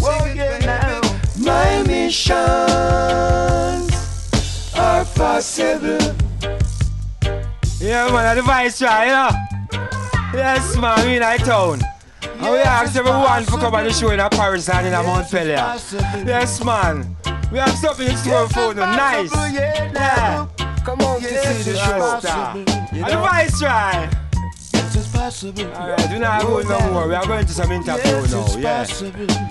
Whoa, 0.00 0.32
yeah, 0.32 0.58
now. 0.64 1.00
My 1.38 1.82
missions 1.82 2.38
are 4.76 5.04
possible. 5.04 6.14
Yeah, 7.80 8.10
man, 8.12 8.36
the 8.36 8.42
vice 8.42 8.80
right, 8.80 9.08
know. 9.08 9.30
Yes, 10.34 10.76
man, 10.76 11.06
we 11.06 11.16
in 11.16 11.22
our 11.22 11.36
town. 11.38 11.80
And 12.22 12.52
we 12.52 12.58
ask 12.58 12.96
everyone 12.96 13.44
to 13.44 13.50
come 13.50 13.74
on 13.74 13.84
the 13.84 13.92
show 13.92 14.10
in 14.10 14.20
a 14.20 14.30
Paris 14.30 14.68
and 14.68 14.86
in 14.86 14.94
a 14.94 15.02
Montpellier. 15.02 15.76
Yes, 16.24 16.64
man. 16.64 17.16
We 17.52 17.58
have 17.58 17.74
something 17.76 18.08
in 18.08 18.16
store 18.16 18.48
for 18.48 18.68
you. 18.68 18.74
Nice. 18.74 19.30
Yeah. 19.52 20.48
Come 20.84 21.00
on 21.02 21.20
to 21.20 21.28
see 21.28 21.70
the 21.70 21.76
show. 21.78 22.20
And 22.92 23.04
the 23.06 23.18
vice 23.18 23.62
right. 23.62 24.10
Alright, 25.14 26.10
we're 26.10 26.18
not 26.18 26.42
going 26.42 26.66
no 26.68 26.92
more. 26.92 27.08
We 27.08 27.14
are 27.14 27.26
going 27.26 27.46
to 27.46 27.52
some 27.52 27.70
interview 27.70 28.26
now. 28.28 28.46
Yeah. 28.56 28.86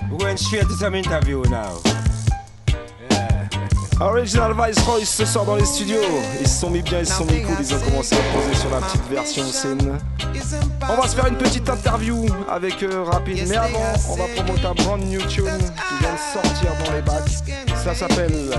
We're 0.10 0.18
going 0.18 0.38
straight 0.38 0.64
to 0.64 0.74
some 0.74 0.96
interview 0.96 1.44
now. 1.44 1.80
Original 4.02 4.54
Vice 4.54 4.80
Royce 4.80 5.10
ce 5.10 5.26
soir 5.26 5.46
dans 5.46 5.56
les 5.56 5.66
studios. 5.66 6.00
Ils 6.40 6.48
se 6.48 6.62
sont 6.62 6.70
mis 6.72 6.82
bien, 6.82 7.00
ils 7.00 7.06
se 7.06 7.14
sont 7.14 7.26
mis 7.26 7.44
cool, 7.44 7.56
ils 7.60 7.74
ont 7.74 7.80
commencé 7.80 8.16
à 8.16 8.36
poser 8.36 8.56
sur 8.56 8.70
la 8.72 8.78
petite 8.78 9.08
version 9.08 9.44
scène. 9.44 10.00
On 10.90 11.00
va 11.00 11.08
se 11.08 11.16
faire 11.16 11.28
une 11.28 11.38
petite 11.38 11.70
interview 11.70 12.26
avec 12.50 12.84
eux 12.84 13.04
rapide, 13.04 13.46
mais 13.48 13.58
avant, 13.58 13.94
on 14.10 14.16
va 14.16 14.24
promouvoir 14.36 14.72
un 14.72 14.84
brand 14.84 15.02
new 15.02 15.22
tune 15.22 15.46
qui 15.46 15.98
vient 16.00 16.14
de 16.14 16.34
sortir 16.34 16.72
dans 16.84 16.94
les 16.94 17.02
bacs. 17.02 17.30
Ça 17.84 17.94
s'appelle. 17.94 18.50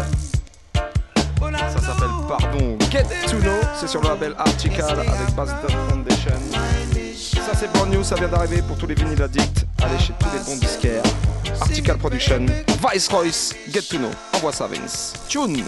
Ça 1.40 1.80
s'appelle, 1.80 2.08
pardon, 2.28 2.78
Get 2.90 3.06
to 3.28 3.38
Know. 3.38 3.50
C'est 3.78 3.88
sur 3.88 4.00
le 4.00 4.08
label 4.08 4.34
Article 4.38 4.80
avec 4.82 5.34
Bastard 5.34 5.70
Foundation. 5.88 6.38
Ça 7.44 7.52
c'est 7.58 7.72
brand 7.72 7.88
new, 7.90 8.04
ça 8.04 8.14
vient 8.14 8.28
d'arriver 8.28 8.62
pour 8.62 8.76
tous 8.76 8.86
les 8.86 8.94
vinyles 8.94 9.20
addicts. 9.20 9.66
Allez 9.82 9.98
chez 9.98 10.12
tous 10.18 10.28
les 10.32 10.44
bons 10.44 10.60
disquaires. 10.60 11.02
Article 11.60 11.96
Production, 11.98 12.46
Vice 12.92 13.08
Royce, 13.08 13.54
Get 13.68 13.82
to 13.90 13.98
Know. 13.98 14.10
Envoie 14.34 14.52
ça 14.52 14.68
Vince. 14.68 15.14
Tune. 15.28 15.64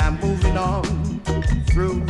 I'm 0.00 0.18
moving 0.20 0.56
on 0.56 0.82
through 1.70 2.04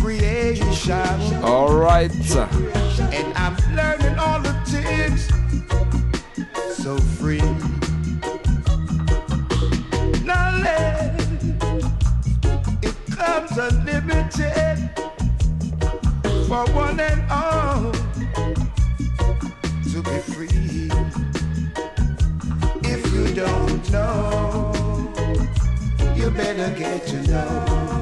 creation. 0.00 1.44
Alright. 1.44 2.10
And 2.36 3.32
I'm 3.36 3.56
learning 3.76 4.18
all 4.18 4.40
the 4.40 4.52
things 4.66 5.28
so 6.76 6.98
free. 6.98 7.40
Knowledge, 10.24 11.22
it 12.82 12.96
comes 13.16 13.56
unlimited 13.56 14.90
for 16.48 16.66
one 16.72 16.98
and 16.98 17.30
all 17.30 17.91
better 26.42 26.70
get 26.76 27.06
to 27.06 27.22
know. 27.22 28.01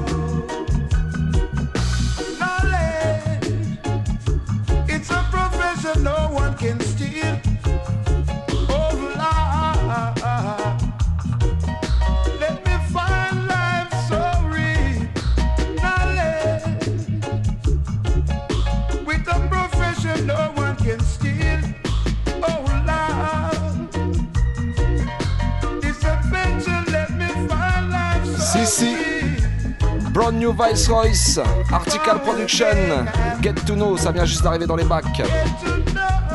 New 30.50 30.56
Vice 30.56 30.88
Royce, 30.88 31.38
Article 31.72 32.18
Production, 32.24 33.06
Get 33.42 33.54
to 33.66 33.74
Know, 33.74 33.96
ça 33.96 34.12
vient 34.12 34.24
juste 34.24 34.42
d'arriver 34.42 34.66
dans 34.66 34.76
les 34.76 34.84
bacs. 34.84 35.22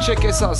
Checkez 0.01 0.31
ça. 0.31 0.53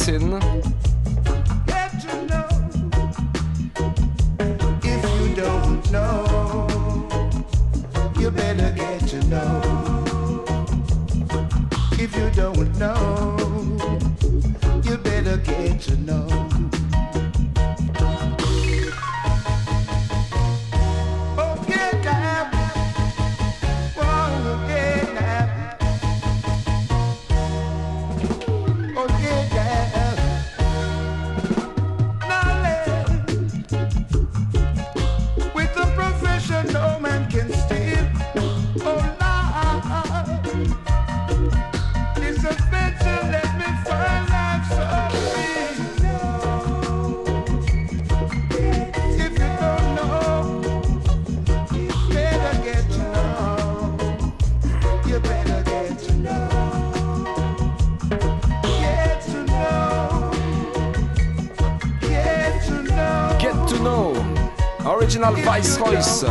Original 65.56 65.62
Viceroys. 65.62 66.26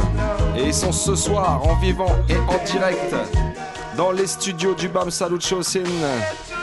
Et 0.56 0.66
ils 0.66 0.74
sont 0.74 0.92
ce 0.92 1.14
soir 1.14 1.66
en 1.66 1.76
vivant 1.76 2.14
et 2.28 2.36
en 2.36 2.62
direct 2.64 3.14
dans 3.96 4.12
les 4.12 4.26
studios 4.26 4.74
du 4.74 4.88
BAM 4.88 5.10
Salut 5.10 5.40
Scene. 5.40 5.86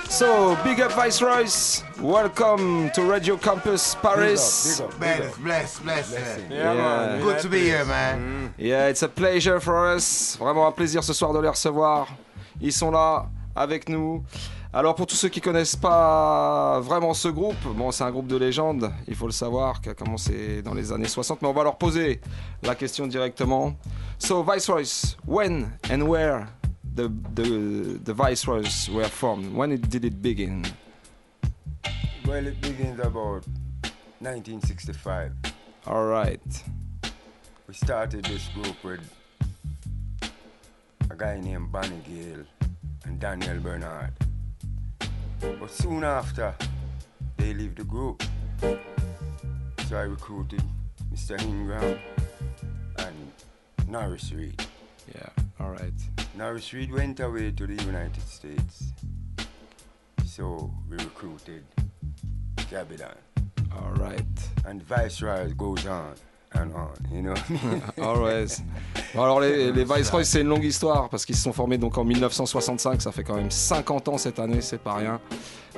So, 0.10 0.56
big 0.64 0.80
up 0.82 0.92
Viceroys. 0.92 1.84
Welcome 2.00 2.92
to 2.94 3.10
Radio 3.10 3.38
Campus 3.38 3.96
Paris. 4.02 4.82
Bless, 5.00 5.38
bless, 5.40 5.80
bless, 5.80 5.80
bless. 5.80 6.40
Yeah, 6.50 6.74
man. 6.74 7.22
Good 7.22 7.40
to 7.40 7.50
be 7.50 7.62
here, 7.62 7.86
man. 7.86 8.54
Yeah, 8.60 8.90
it's 8.90 9.02
a 9.04 9.08
pleasure 9.08 9.60
for 9.60 9.96
us. 9.96 10.38
Vraiment 10.38 10.68
un 10.68 10.72
plaisir 10.72 11.04
ce 11.04 11.14
soir 11.14 11.34
de 11.34 11.40
les 11.40 11.50
recevoir. 11.50 12.08
Ils 12.60 12.74
sont 12.74 12.92
là 12.92 13.26
avec 13.56 13.90
nous. 13.90 14.24
Alors 14.74 14.96
pour 14.96 15.06
tous 15.06 15.16
ceux 15.16 15.28
qui 15.28 15.42
connaissent 15.42 15.76
pas 15.76 16.80
vraiment 16.80 17.14
ce 17.14 17.28
groupe, 17.28 17.62
bon 17.76 17.92
c'est 17.92 18.06
un 18.06 18.12
groupe 18.12 18.28
de 18.28 18.38
légende, 18.38 18.90
il 19.06 19.16
faut 19.16 19.26
le 19.26 19.34
savoir, 19.34 19.82
qui 19.82 19.90
a 19.90 19.94
commencé 19.94 20.62
dans 20.62 20.74
les 20.74 20.94
années 20.94 21.10
60, 21.10 21.42
mais 21.42 21.50
on 21.50 21.54
va 21.54 21.64
leur 21.64 21.78
poser 21.78 22.22
la 22.64 22.74
question 22.76 23.06
directement. 23.06 23.76
So 24.18 24.42
Viceroys, 24.44 25.18
when 25.28 25.74
and 25.92 26.04
where 26.04 26.48
the 26.96 27.10
the 27.36 28.00
the 28.02 28.14
Viceroys 28.14 28.90
were 28.90 29.10
formed? 29.10 29.54
When 29.54 29.74
it, 29.74 29.90
did 29.90 30.06
it 30.06 30.22
begin? 30.22 30.64
Well, 32.26 32.48
it 32.48 32.62
begins 32.62 33.02
about 33.02 33.44
1965. 34.22 35.34
All 35.86 36.06
right. 36.06 36.40
We 37.68 37.74
started 37.74 38.24
this 38.24 38.48
group 38.54 38.82
with 38.86 39.02
a 41.10 41.16
guy 41.18 41.42
named 41.42 41.74
Bonnie 41.74 42.02
Gale 42.08 42.46
and 43.04 43.20
Daniel 43.20 43.60
Bernard. 43.60 44.14
But 45.42 45.72
soon 45.72 46.04
after, 46.04 46.54
they 47.38 47.54
leave 47.54 47.76
the 47.76 47.84
group. 47.84 48.24
So 48.62 49.98
I 49.98 50.04
recruited 50.04 50.64
Mr. 51.14 51.42
Ingram 51.42 52.00
and 52.98 53.32
Norris 53.88 54.32
Reed. 54.32 54.64
Yeah, 55.14 55.30
all 55.60 55.72
right. 55.72 55.94
Norris 56.36 56.72
Reed 56.74 56.92
went 56.92 57.20
away 57.20 57.52
to 57.52 57.68
the 57.68 57.84
United 57.84 58.28
States. 58.28 58.94
So 60.26 60.72
we 60.90 60.98
recruited 60.98 61.66
Gabilan. 62.56 63.18
All 63.76 63.92
right. 63.94 64.50
And 64.66 64.82
Viceroy 64.84 65.54
goes 65.54 65.86
on 65.86 66.16
Bon, 69.16 69.24
alors 69.24 69.40
les, 69.42 69.72
les 69.72 69.84
Viceroys 69.84 70.24
c'est 70.24 70.42
une 70.42 70.48
longue 70.48 70.64
histoire 70.64 71.10
parce 71.10 71.26
qu'ils 71.26 71.36
se 71.36 71.44
sont 71.44 71.54
formés 71.54 71.78
donc 71.78 71.98
en 71.98 72.04
1965, 72.04 73.02
ça 73.02 73.12
fait 73.12 73.24
quand 73.24 73.36
même 73.36 73.52
50 73.52 74.08
ans 74.10 74.18
cette 74.18 74.40
année, 74.40 74.62
c'est 74.62 74.78
pas 74.80 74.96
rien. 74.96 75.20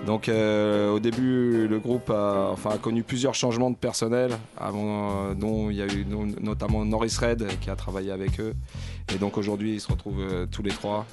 Donc 0.06 0.28
euh, 0.28 0.92
au 0.92 1.00
début 1.00 1.68
le 1.68 1.80
groupe 1.80 2.10
a, 2.10 2.56
connu 2.82 3.04
plusieurs 3.04 3.36
changements 3.36 3.70
de 3.70 3.76
personnel, 3.76 4.32
euh, 4.62 5.34
dont 5.36 5.70
il 5.70 5.78
y 5.78 5.82
a 5.82 5.86
eu 5.86 6.06
no- 6.06 6.26
notamment 6.42 6.84
Norris 6.86 7.16
Red 7.22 7.48
qui 7.60 7.70
a 7.70 7.76
travaillé 7.76 8.12
avec 8.12 8.40
eux. 8.40 8.54
Et 9.14 9.18
donc 9.18 9.38
aujourd'hui 9.38 9.76
ils 9.76 9.82
se 9.82 9.92
retrouvent 9.92 10.20
euh, 10.22 10.46
tous 10.46 10.64
les 10.64 10.72
trois. 10.72 11.06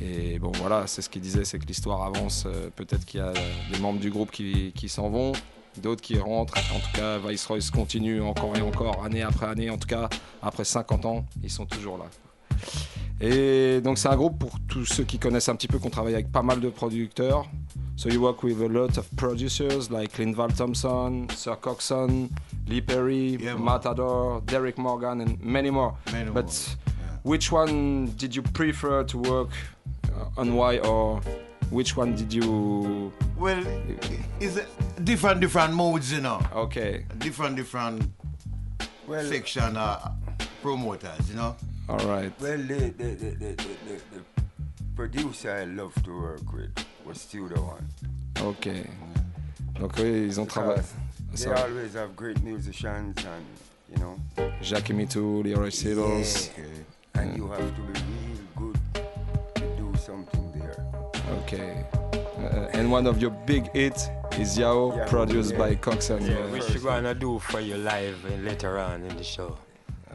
Et 0.00 0.38
bon 0.38 0.52
voilà, 0.56 0.86
c'est 0.86 1.02
ce 1.02 1.08
qu'il 1.08 1.22
disait, 1.22 1.44
c'est 1.44 1.58
que 1.58 1.66
l'histoire 1.66 2.02
avance. 2.04 2.46
Peut-être 2.76 3.04
qu'il 3.04 3.18
y 3.20 3.22
a 3.22 3.32
des 3.72 3.78
membres 3.80 3.98
du 3.98 4.10
groupe 4.10 4.30
qui 4.30 4.88
s'en 4.88 5.08
vont, 5.10 5.32
d'autres 5.78 6.02
qui 6.02 6.18
rentrent. 6.18 6.54
En 6.74 6.80
tout 6.80 6.92
cas, 6.94 7.18
Viceroy 7.18 7.58
continue 7.72 8.20
encore 8.20 8.56
et 8.56 8.60
encore, 8.60 9.04
année 9.04 9.22
après 9.22 9.46
année. 9.46 9.70
En 9.70 9.78
tout 9.78 9.88
cas, 9.88 10.08
après 10.42 10.64
50 10.64 11.06
ans, 11.06 11.24
ils 11.42 11.50
sont 11.50 11.66
toujours 11.66 11.98
là. 11.98 12.04
Et 13.20 13.80
donc 13.80 13.98
c'est 13.98 14.08
un 14.08 14.16
groupe 14.16 14.38
pour 14.38 14.60
tous 14.68 14.84
ceux 14.84 15.04
qui 15.04 15.18
connaissent 15.18 15.48
un 15.48 15.56
petit 15.56 15.66
peu 15.66 15.78
qu'on 15.78 15.90
travaille 15.90 16.14
avec 16.14 16.30
pas 16.30 16.42
mal 16.42 16.60
de 16.60 16.68
producteurs. 16.68 17.46
So 17.96 18.08
you 18.08 18.20
work 18.20 18.44
with 18.44 18.62
a 18.62 18.68
lot 18.68 18.96
of 18.96 19.08
producers 19.16 19.90
like 19.90 20.18
Linval 20.18 20.54
Thompson, 20.54 21.26
Sir 21.34 21.56
Coxon, 21.56 22.28
Lee 22.68 22.80
Perry, 22.80 23.38
Matador, 23.58 24.40
Derek 24.42 24.78
Morgan, 24.78 25.20
and 25.20 25.36
many 25.42 25.70
more. 25.70 25.94
Many 26.12 26.30
but 26.30 26.44
more, 26.44 26.94
which 27.24 27.50
one 27.50 28.14
did 28.16 28.36
you 28.36 28.42
prefer 28.42 29.02
to 29.02 29.18
work 29.18 29.50
uh, 30.14 30.40
on? 30.40 30.54
Why 30.54 30.78
or 30.78 31.20
which 31.70 31.96
one 31.96 32.14
did 32.14 32.32
you? 32.32 33.12
Well, 33.36 33.62
it's 34.40 34.56
a 34.56 34.66
different, 35.02 35.40
different 35.40 35.74
modes, 35.74 36.12
you 36.12 36.20
know. 36.20 36.40
Okay. 36.54 37.04
Different, 37.18 37.56
different 37.56 38.10
section 39.22 39.76
uh, 39.76 40.10
promoters, 40.62 41.28
you 41.30 41.36
know. 41.36 41.56
All 41.88 41.98
right. 42.06 42.32
Well, 42.40 42.58
the, 42.58 42.92
the, 42.96 43.04
the, 43.04 43.14
the, 43.14 43.30
the, 43.30 43.54
the, 43.56 44.00
the 44.12 44.22
producer 44.94 45.50
I 45.52 45.64
love 45.64 45.94
to 46.04 46.20
work 46.20 46.52
with 46.52 46.70
was 47.04 47.20
still 47.20 47.48
the 47.48 47.60
one. 47.60 47.88
Ok. 48.42 48.68
Donc 49.78 49.96
oui, 49.98 50.26
ils 50.26 50.38
ont 50.40 50.46
travaillé. 50.46 50.82
They 51.32 51.44
Ça- 51.46 51.64
always 51.64 51.94
have 51.94 52.14
great 52.16 52.42
musicians 52.42 53.14
and, 53.24 53.44
you 53.90 53.96
know. 53.98 54.16
Jackie 54.60 54.92
Mitou, 54.92 55.42
Leroy 55.44 55.70
Seedles. 55.70 56.50
And 57.14 57.36
you 57.36 57.48
have 57.48 57.74
to 57.74 57.82
be 57.82 57.92
real 57.92 58.38
good 58.56 58.78
to 59.54 59.62
do 59.76 59.92
something 59.98 60.26
there. 60.32 60.37
Okay. 61.42 61.84
Uh, 62.38 62.68
and 62.72 62.90
one 62.90 63.06
of 63.06 63.20
your 63.20 63.30
big 63.46 63.70
hits 63.74 64.08
is 64.38 64.56
Yao, 64.58 64.94
Yeah, 64.96 65.06
produced 65.06 65.52
yeah. 65.52 65.58
by 65.58 65.74
Coxon. 65.74 66.20
Yeah, 66.24 66.36
which 66.52 66.68
we're 66.74 66.80
gonna 66.82 67.14
do 67.14 67.38
for 67.38 67.60
you 67.60 67.76
live 67.76 68.16
and 68.30 68.44
later 68.44 68.78
on 68.78 69.02
in 69.04 69.16
the 69.16 69.24
show. 69.24 69.56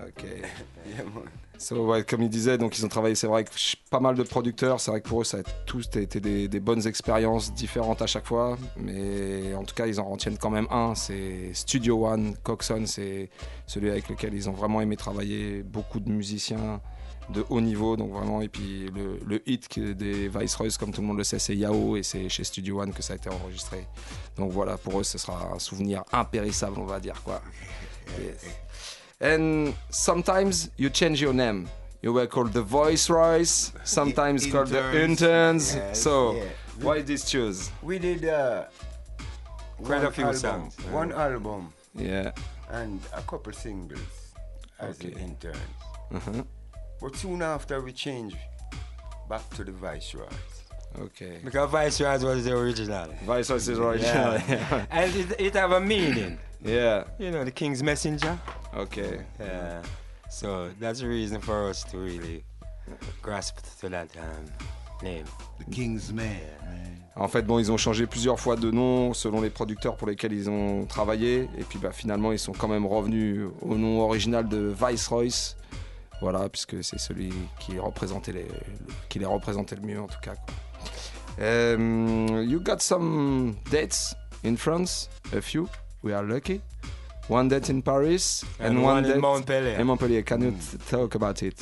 Ok. 0.07 0.23
Yeah, 0.85 1.03
man. 1.03 1.29
So, 1.57 1.85
ouais, 1.85 2.03
comme 2.03 2.23
il 2.23 2.29
disait, 2.29 2.57
donc 2.57 2.77
ils 2.77 2.85
ont 2.85 2.89
travaillé, 2.89 3.15
c'est 3.15 3.27
vrai, 3.27 3.45
que 3.45 3.51
pas 3.89 4.01
mal 4.01 4.15
de 4.15 4.23
producteurs. 4.23 4.81
C'est 4.81 4.91
vrai 4.91 4.99
que 4.99 5.07
pour 5.07 5.21
eux, 5.21 5.23
ça 5.23 5.37
a 5.37 5.43
tous 5.65 5.87
été 5.95 6.19
des, 6.19 6.49
des 6.49 6.59
bonnes 6.59 6.85
expériences 6.87 7.53
différentes 7.53 8.01
à 8.01 8.07
chaque 8.07 8.25
fois. 8.25 8.57
Mais 8.75 9.53
en 9.53 9.63
tout 9.63 9.73
cas, 9.73 9.85
ils 9.87 9.97
en 10.01 10.09
retiennent 10.09 10.37
quand 10.37 10.49
même 10.49 10.67
un. 10.71 10.93
C'est 10.93 11.51
Studio 11.53 12.05
One. 12.05 12.35
Coxon, 12.43 12.83
c'est 12.85 13.29
celui 13.65 13.89
avec 13.89 14.09
lequel 14.09 14.33
ils 14.33 14.49
ont 14.49 14.53
vraiment 14.53 14.81
aimé 14.81 14.97
travailler. 14.97 15.63
Beaucoup 15.63 16.01
de 16.01 16.09
musiciens 16.11 16.81
de 17.29 17.45
haut 17.49 17.61
niveau. 17.61 17.95
Donc 17.95 18.11
vraiment, 18.11 18.41
et 18.41 18.49
puis 18.49 18.89
le, 18.93 19.19
le 19.25 19.41
hit 19.49 19.79
des 19.79 20.27
Viceroys, 20.29 20.77
comme 20.79 20.91
tout 20.91 21.01
le 21.01 21.07
monde 21.07 21.17
le 21.17 21.23
sait, 21.23 21.39
c'est 21.39 21.55
Yao. 21.55 21.95
Et 21.97 22.03
c'est 22.03 22.27
chez 22.29 22.43
Studio 22.43 22.81
One 22.81 22.93
que 22.93 23.01
ça 23.01 23.13
a 23.13 23.15
été 23.15 23.29
enregistré. 23.29 23.87
Donc 24.37 24.51
voilà, 24.51 24.77
pour 24.77 24.99
eux, 24.99 25.03
ce 25.03 25.17
sera 25.17 25.51
un 25.53 25.59
souvenir 25.59 26.03
impérissable, 26.11 26.79
on 26.79 26.85
va 26.85 26.99
dire 26.99 27.21
quoi. 27.23 27.41
Yes. 28.19 28.45
And 29.21 29.71
sometimes 29.89 30.69
you 30.77 30.89
change 30.93 31.21
your 31.21 31.33
name. 31.33 31.67
You 32.01 32.11
were 32.13 32.27
called 32.27 32.51
the 32.51 32.57
Voice 32.61 33.09
Royce, 33.09 33.71
sometimes 33.85 34.45
called 34.51 34.67
the 34.67 34.93
Interns. 35.01 35.75
Yes, 35.75 36.01
so, 36.01 36.33
yeah. 36.35 36.43
why 36.81 37.01
this 37.01 37.23
choose? 37.23 37.71
We 37.81 37.97
did 37.97 38.25
uh, 38.25 38.63
Quite 39.81 39.99
one 39.99 40.05
a 40.07 40.11
few 40.11 40.25
album, 40.25 40.37
songs. 40.39 40.75
One 40.91 41.11
album 41.13 41.71
Yeah. 41.95 42.31
and 42.71 42.99
a 43.13 43.21
couple 43.21 43.53
singles 43.53 44.33
as 44.79 44.97
the 44.97 45.11
interns. 45.17 45.57
Mhm. 46.11 46.45
But 47.03 47.17
soon 47.17 47.41
after 47.41 47.81
we 47.81 47.91
changed 47.91 48.37
back 49.27 49.49
to 49.55 49.65
the 49.65 49.73
Viceroys. 49.73 50.29
Okay. 50.97 51.39
Because 51.43 51.69
Viceroy 51.69 52.17
was 52.23 52.45
the 52.45 52.55
original. 52.55 53.09
Viceroy 53.25 53.57
is 53.57 53.69
original. 53.69 54.39
Yeah. 54.47 54.85
and 54.91 55.13
it, 55.13 55.35
it 55.37 55.53
have 55.55 55.73
a 55.73 55.81
meaning. 55.81 56.39
Yeah. 56.63 57.03
You 57.19 57.31
know, 57.31 57.43
the 57.43 57.51
king's 57.51 57.83
messenger. 57.83 58.39
Okay. 58.73 59.19
Yeah. 59.37 59.83
So 60.29 60.71
that's 60.79 61.01
the 61.01 61.09
reason 61.09 61.41
for 61.41 61.67
us 61.69 61.83
to 61.91 61.97
really 61.97 62.45
grasp 63.21 63.57
to 63.81 63.89
that 63.89 64.07
um, 64.17 64.45
name. 65.03 65.25
The 65.59 65.75
King's 65.75 66.13
Man. 66.13 66.39
En 67.17 67.27
fait, 67.27 67.41
bon, 67.41 67.59
ils 67.59 67.69
ont 67.69 67.77
changé 67.77 68.07
plusieurs 68.07 68.39
fois 68.39 68.55
de 68.55 68.71
nom 68.71 69.13
selon 69.13 69.41
les 69.41 69.49
producteurs 69.49 69.97
pour 69.97 70.07
lesquels 70.07 70.31
ils 70.31 70.49
ont 70.49 70.85
travaillé. 70.85 71.49
Et 71.57 71.63
puis 71.67 71.79
bah, 71.79 71.91
finalement, 71.91 72.31
ils 72.31 72.39
sont 72.39 72.53
quand 72.53 72.69
même 72.69 72.85
revenus 72.85 73.49
au 73.61 73.75
nom 73.75 73.99
original 73.99 74.47
de 74.47 74.73
Viceroy. 74.73 75.27
Voilà, 76.23 76.47
puisque 76.47 76.81
c'est 76.85 76.97
celui 76.99 77.33
qui 77.59 77.77
représentait 77.77 78.31
les, 78.31 78.43
le- 78.43 78.93
qui 79.09 79.19
les 79.19 79.25
représentait 79.25 79.75
le 79.75 79.81
mieux 79.81 79.99
en 79.99 80.07
tout 80.07 80.21
cas. 80.21 80.35
quoi. 80.35 80.55
Um, 81.37 82.43
you 82.47 82.61
got 82.61 82.79
some 82.79 83.57
dates 83.69 84.15
in 84.45 84.55
France, 84.55 85.09
a 85.35 85.41
few. 85.41 85.67
We 86.01 86.13
are 86.13 86.23
lucky. 86.23 86.61
One 87.27 87.49
date 87.49 87.69
in 87.69 87.81
Paris 87.81 88.45
and, 88.59 88.77
And 88.77 88.83
one, 88.83 88.93
one 88.95 89.05
in 89.05 89.11
date 89.11 89.19
Montpellier. 89.21 89.79
In 89.79 89.85
Montpellier. 89.87 90.21
Can 90.23 90.41
you 90.43 90.53
talk 90.89 91.15
about 91.15 91.43
it? 91.43 91.59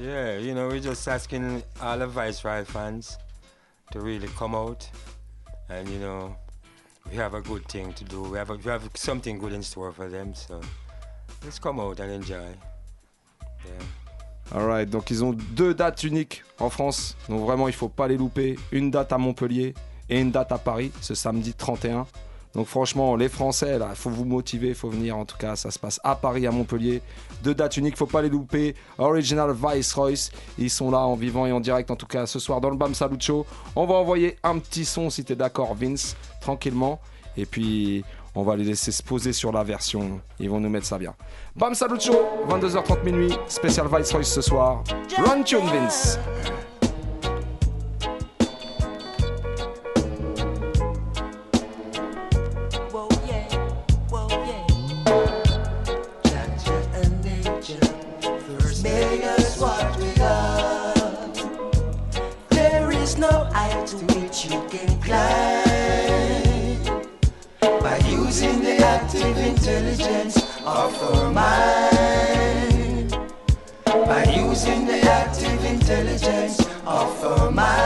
Yeah, 0.00 0.38
you 0.38 0.54
know, 0.54 0.68
we're 0.68 0.78
just 0.80 1.08
asking 1.08 1.64
all 1.82 1.98
the 1.98 2.06
Viceroy 2.06 2.64
fans 2.64 3.18
to 3.90 3.98
really 4.00 4.28
come 4.38 4.54
out, 4.54 4.88
and 5.68 5.88
you 5.88 5.98
know, 5.98 6.36
we 7.10 7.16
have 7.16 7.34
a 7.34 7.40
good 7.40 7.66
thing 7.68 7.92
to 7.94 8.04
do. 8.04 8.22
We 8.22 8.38
have 8.38 8.50
a, 8.50 8.54
we 8.54 8.70
have 8.70 8.88
something 8.94 9.38
good 9.40 9.52
in 9.52 9.62
store 9.64 9.90
for 9.92 10.08
them, 10.08 10.34
so 10.34 10.60
let's 11.42 11.58
come 11.58 11.80
out 11.80 11.98
and 11.98 12.12
enjoy. 12.12 12.54
Yeah. 13.64 13.84
Alright, 14.52 14.90
donc 14.90 15.10
ils 15.10 15.24
ont 15.24 15.32
deux 15.32 15.74
dates 15.74 16.04
uniques 16.04 16.42
en 16.58 16.70
France, 16.70 17.16
donc 17.28 17.40
vraiment 17.40 17.66
il 17.68 17.74
faut 17.74 17.88
pas 17.88 18.08
les 18.08 18.16
louper. 18.16 18.56
Une 18.72 18.90
date 18.90 19.12
à 19.12 19.18
Montpellier 19.18 19.74
et 20.08 20.20
une 20.20 20.30
date 20.30 20.52
à 20.52 20.58
Paris, 20.58 20.92
ce 21.00 21.14
samedi 21.14 21.54
31. 21.54 22.06
Donc 22.54 22.68
franchement, 22.68 23.16
les 23.16 23.28
Français, 23.28 23.78
là, 23.78 23.90
faut 23.94 24.10
vous 24.10 24.24
motiver, 24.24 24.74
faut 24.74 24.88
venir. 24.88 25.16
En 25.16 25.24
tout 25.24 25.36
cas, 25.36 25.56
ça 25.56 25.72
se 25.72 25.78
passe 25.78 26.00
à 26.04 26.14
Paris, 26.14 26.46
à 26.46 26.52
Montpellier. 26.52 27.02
Deux 27.42 27.54
dates 27.54 27.76
uniques, 27.76 27.96
faut 27.96 28.06
pas 28.06 28.22
les 28.22 28.28
louper. 28.28 28.76
Original 28.98 29.52
Viceroys, 29.52 30.30
ils 30.56 30.70
sont 30.70 30.90
là 30.90 31.00
en 31.00 31.16
vivant 31.16 31.46
et 31.46 31.52
en 31.52 31.58
direct, 31.58 31.90
en 31.90 31.96
tout 31.96 32.06
cas 32.06 32.26
ce 32.26 32.38
soir 32.38 32.60
dans 32.60 32.70
le 32.70 32.76
BAM 32.76 32.94
Salut. 32.94 33.18
On 33.74 33.86
va 33.86 33.94
envoyer 33.94 34.36
un 34.44 34.58
petit 34.58 34.84
son 34.84 35.10
si 35.10 35.24
t'es 35.24 35.34
d'accord, 35.34 35.74
Vince, 35.74 36.16
tranquillement. 36.40 37.00
Et 37.36 37.46
puis 37.46 38.04
on 38.36 38.42
va 38.42 38.56
les 38.56 38.64
laisser 38.64 38.90
se 38.90 39.02
poser 39.02 39.32
sur 39.32 39.52
la 39.52 39.62
version. 39.62 40.20
Ils 40.40 40.50
vont 40.50 40.58
nous 40.58 40.68
mettre 40.68 40.86
ça 40.86 40.98
bien. 40.98 41.14
Bam 41.54 41.72
salut 41.74 42.00
show, 42.00 42.18
22h30 42.48 43.04
minuit, 43.04 43.32
spécial 43.46 43.86
Vice 43.86 44.12
Royce 44.12 44.34
ce 44.34 44.40
soir. 44.40 44.82
Run 45.18 45.42
tune 45.44 45.66
Vince. 45.66 46.18
There 62.50 62.90
is 62.90 63.16
no 63.16 63.48
you 64.44 64.60
can 64.68 65.00
climb. 65.00 65.53
Active 68.84 69.38
intelligence 69.38 70.36
of 70.66 70.94
her 71.00 71.30
mind. 71.30 73.16
By 73.86 74.24
using 74.24 74.84
the 74.86 75.00
active 75.00 75.64
intelligence 75.64 76.60
of 76.86 77.18
her 77.22 77.50
mind. 77.50 77.83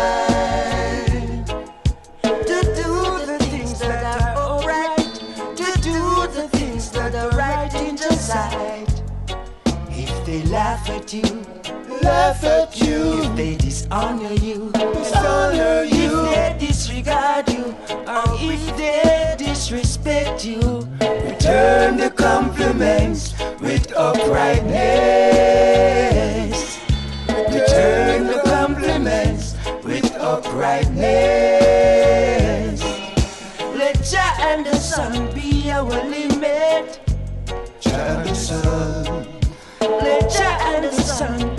they 10.38 10.44
laugh 10.50 10.88
at 10.90 11.12
you, 11.12 11.44
laugh 12.02 12.42
at 12.44 12.80
you. 12.80 13.22
If 13.22 13.36
they 13.36 13.56
dishonor 13.56 14.32
you, 14.34 14.70
dishonor 14.72 15.82
you. 15.84 16.26
If 16.26 16.34
they 16.34 16.56
disregard 16.66 17.48
you, 17.50 17.74
or 17.90 18.04
oh. 18.06 18.38
if 18.40 18.76
they 18.76 19.34
disrespect 19.36 20.44
you, 20.44 20.60
return 21.00 21.96
the 21.96 22.10
compliments 22.14 23.34
with 23.60 23.92
uprightness. 23.96 26.78
Return 27.28 28.26
the 28.26 28.42
compliments 28.44 29.56
with 29.82 30.14
uprightness. 30.16 32.82
Let 33.74 34.02
Jah 34.04 34.34
and 34.40 34.66
the 34.66 34.76
sun 34.76 35.32
be 35.34 35.70
our 35.70 35.84
limit. 35.84 37.00
Jah 37.80 37.90
and 37.90 38.28
the 38.28 38.34
sun 38.34 39.07
sun. 41.18 41.57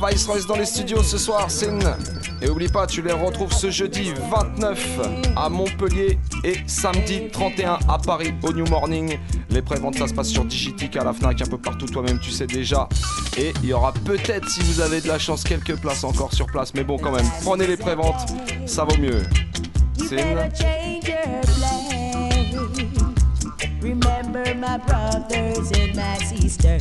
Vice 0.00 0.26
Royce 0.26 0.46
dans 0.46 0.56
les 0.56 0.64
studios 0.64 1.02
ce 1.02 1.18
soir, 1.18 1.50
Sin. 1.50 1.80
Et 2.40 2.48
oublie 2.48 2.68
pas, 2.68 2.86
tu 2.86 3.02
les 3.02 3.12
retrouves 3.12 3.52
ce 3.52 3.68
jeudi 3.70 4.12
29 4.30 5.00
à 5.36 5.48
Montpellier 5.48 6.18
et 6.44 6.54
samedi 6.68 7.28
31 7.32 7.80
à 7.88 7.98
Paris 7.98 8.32
au 8.44 8.52
New 8.52 8.66
Morning. 8.66 9.18
Les 9.50 9.60
préventes, 9.60 9.96
ça 9.96 10.06
se 10.06 10.14
passe 10.14 10.28
sur 10.28 10.44
Digitic 10.44 10.96
à 10.96 11.04
la 11.04 11.12
Fnac, 11.12 11.42
un 11.42 11.46
peu 11.46 11.58
partout, 11.58 11.86
toi-même 11.86 12.20
tu 12.20 12.30
sais 12.30 12.46
déjà. 12.46 12.88
Et 13.36 13.52
il 13.62 13.70
y 13.70 13.72
aura 13.72 13.92
peut-être, 13.92 14.48
si 14.48 14.60
vous 14.60 14.80
avez 14.80 15.00
de 15.00 15.08
la 15.08 15.18
chance, 15.18 15.42
quelques 15.42 15.76
places 15.76 16.04
encore 16.04 16.32
sur 16.32 16.46
place. 16.46 16.72
Mais 16.74 16.84
bon, 16.84 16.96
quand 16.96 17.12
même, 17.12 17.26
prenez 17.42 17.66
les 17.66 17.76
préventes, 17.76 18.28
ça 18.66 18.84
vaut 18.84 18.98
mieux. 18.98 19.22
Remember 23.80 24.54
my 24.54 24.76
brothers 24.86 25.72
and 25.72 25.96
my 25.96 26.18
sisters. 26.24 26.78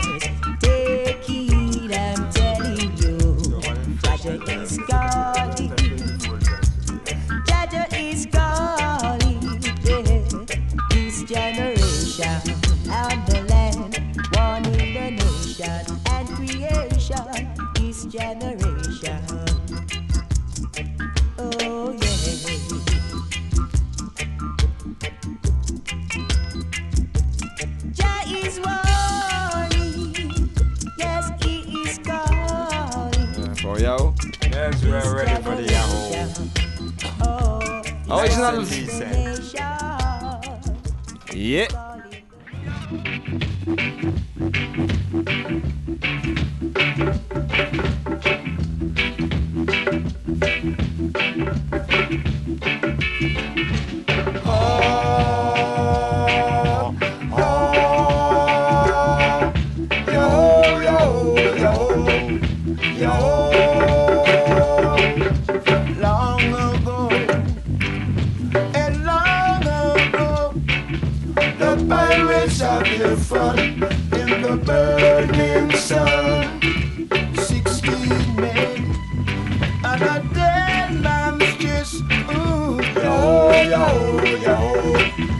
Yo, 83.69 84.95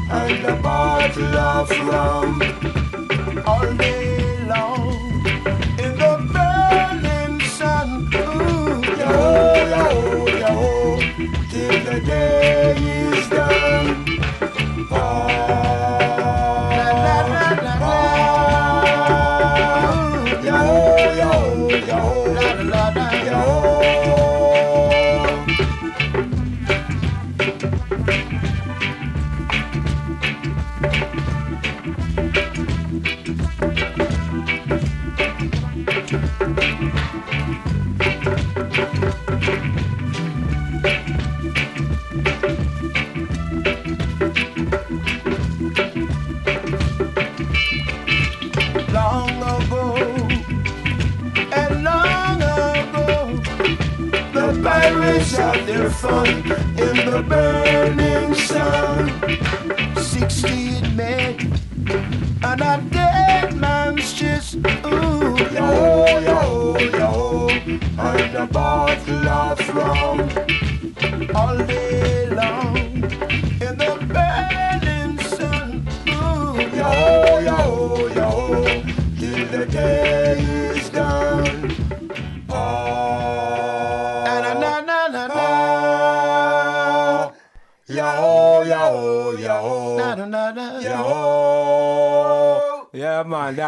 and 0.10 0.46
a 0.46 0.56
bottle 0.62 1.38
of 1.38 1.70
rum 1.88 2.42
all 3.46 3.74
day 3.74 4.17
fun 55.90 56.28
in 56.28 56.96
the 57.10 57.24
burning 57.28 58.34
sun. 58.36 59.12
Sixteen 59.96 60.96
men 60.96 61.54
and 62.44 62.62
a 62.62 62.84
dead 62.90 63.56
man's 63.56 64.14
chest. 64.14 64.56
Ooh, 64.56 65.38
yo, 65.54 66.20
yo, 66.20 66.78
yo, 66.78 67.50
and 67.50 68.36
a 68.36 68.48
bottle 68.48 69.28
of 69.28 69.76
rum 69.76 70.37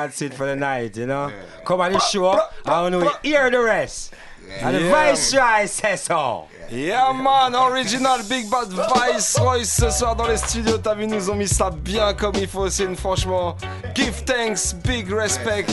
that's 0.10 0.24
it 0.24 0.34
for 0.34 0.48
the 0.48 0.56
night, 0.56 0.98
you 0.98 1.06
know? 1.06 1.32
Come 1.64 1.82
on 1.82 1.92
the 1.92 2.00
show, 2.00 2.40
I 2.66 2.82
want 2.82 2.96
to 2.96 3.20
hear 3.22 3.52
the 3.52 3.62
rest. 3.62 4.14
And 4.62 4.76
the 4.76 4.82
Yeah. 4.82 5.12
Viceroy 5.12 5.68
says 5.68 6.02
so. 6.02 6.48
Yeah 6.72 7.14
man, 7.14 7.56
original 7.56 8.20
Big 8.30 8.50
Bad 8.50 8.70
Vice 8.70 9.38
Royce 9.40 9.72
ce 9.72 9.90
soir 9.90 10.16
dans 10.16 10.28
les 10.28 10.38
studios, 10.38 10.78
t'as 10.78 10.94
vu, 10.94 11.08
nous 11.08 11.30
ont 11.30 11.36
mis 11.36 11.48
ça 11.48 11.72
bien 11.72 12.14
comme 12.14 12.36
il 12.36 12.48
faut, 12.48 12.70
c'est 12.70 12.84
une 12.84 12.96
franchement 12.96 13.56
give 13.96 14.24
thanks, 14.24 14.76
big 14.84 15.12
respect. 15.12 15.66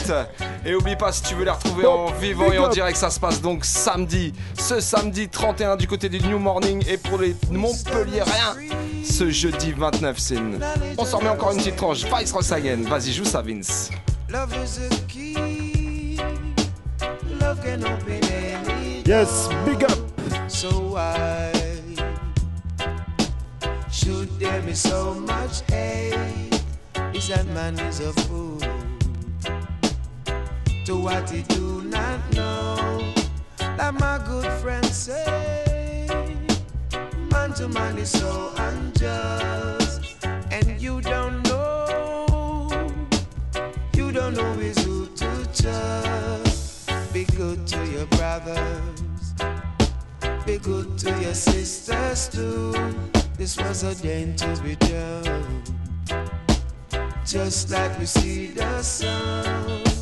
Et 0.65 0.73
oublie 0.73 0.95
pas 0.95 1.11
si 1.11 1.21
tu 1.21 1.35
veux 1.35 1.45
les 1.45 1.51
retrouver 1.51 1.85
en 1.85 2.07
vivant 2.11 2.51
et 2.51 2.57
en 2.57 2.67
direct, 2.67 2.97
ça 2.97 3.11
se 3.11 3.19
passe 3.19 3.41
donc 3.41 3.63
samedi, 3.63 4.33
ce 4.57 4.79
samedi 4.79 5.29
31 5.29 5.75
du 5.75 5.87
côté 5.87 6.09
du 6.09 6.19
New 6.19 6.39
Morning 6.39 6.83
et 6.87 6.97
pour 6.97 7.19
les 7.19 7.35
Montpelliérains, 7.51 8.55
ce 9.03 9.29
jeudi 9.29 9.73
29 9.73 10.17
c'est 10.17 10.35
une... 10.35 10.59
On 10.97 11.05
s'en 11.05 11.19
remet 11.19 11.29
encore 11.29 11.51
une 11.51 11.57
petite 11.57 11.75
tranche, 11.75 12.05
Vice 12.05 12.31
Royce 12.31 12.51
again, 12.51 12.83
vas-y 12.87 13.13
joue 13.13 13.25
ça 13.25 13.43
Vince. 13.43 13.91
Love 14.29 14.53
is 14.55 14.77
a 14.79 14.89
key. 15.07 16.19
Love 17.39 17.61
can 17.63 17.83
open 17.85 18.23
any 18.25 19.01
Yes, 19.05 19.47
big 19.65 19.83
up. 19.85 19.97
So 20.49 20.69
why 20.79 21.53
should 23.89 24.29
there 24.37 24.61
be 24.61 24.73
so 24.73 25.13
much 25.13 25.61
hate? 25.71 26.61
Is 27.13 27.29
that 27.29 27.45
man 27.53 27.79
is 27.79 28.01
a 28.01 28.11
fool 28.13 28.59
to 30.85 30.95
what 30.95 31.29
he 31.29 31.43
do 31.43 31.81
not 31.83 32.19
know? 32.33 33.13
Like 33.77 33.93
my 33.99 34.19
good 34.27 34.51
friend 34.61 34.85
say, 34.85 36.07
man 37.31 37.53
to 37.53 37.69
man 37.69 37.97
is 37.97 38.09
so 38.09 38.51
unjust, 38.57 40.25
and 40.51 40.81
you 40.81 40.99
don't 41.01 41.43
know, 41.43 41.46
don't 44.35 44.61
is 44.61 44.77
who 44.83 45.07
to 45.07 45.47
trust. 45.53 47.13
Be 47.13 47.25
good 47.25 47.65
to 47.67 47.85
your 47.85 48.05
brothers 48.07 48.97
be 50.47 50.57
good 50.59 50.97
to 50.97 51.09
your 51.21 51.33
sisters 51.33 52.29
too. 52.29 52.73
This 53.37 53.57
was 53.57 53.83
ordained 53.83 54.37
to 54.37 54.57
be 54.63 54.77
done. 54.77 55.61
Just 57.25 57.69
like 57.69 57.99
we 57.99 58.05
see 58.05 58.47
the 58.47 58.81
sun. 58.81 59.96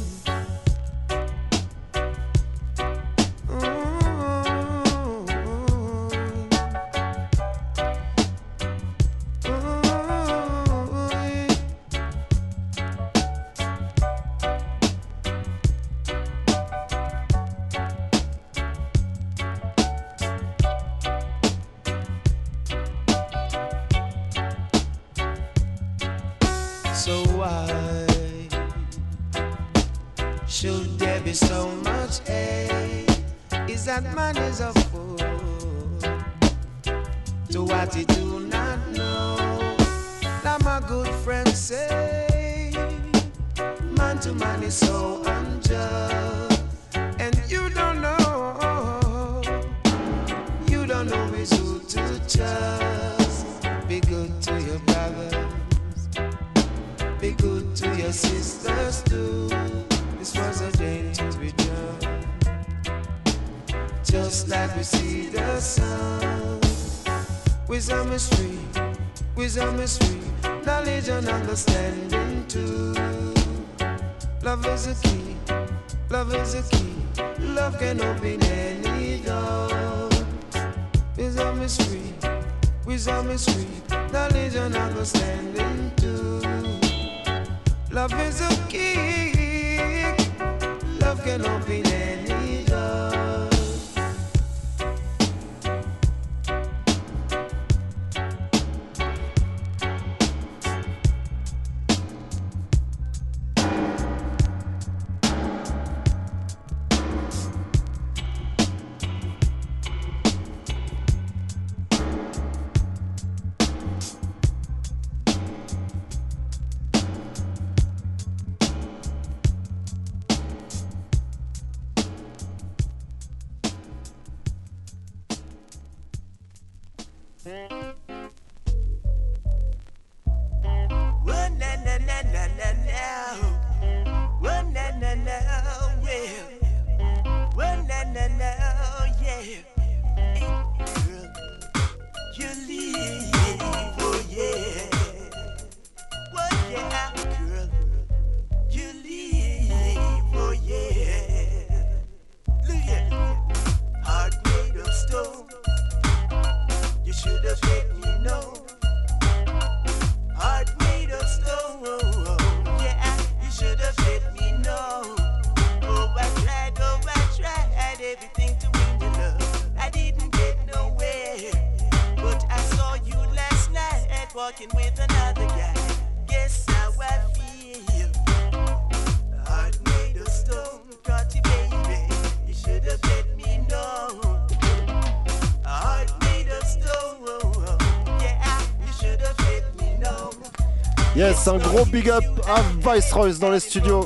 Gros 191.75 191.85
big 191.85 192.09
up 192.09 192.23
à 192.47 192.61
Vice 192.95 193.11
Royce 193.11 193.39
dans 193.39 193.51
les 193.51 193.59
studios. 193.59 194.05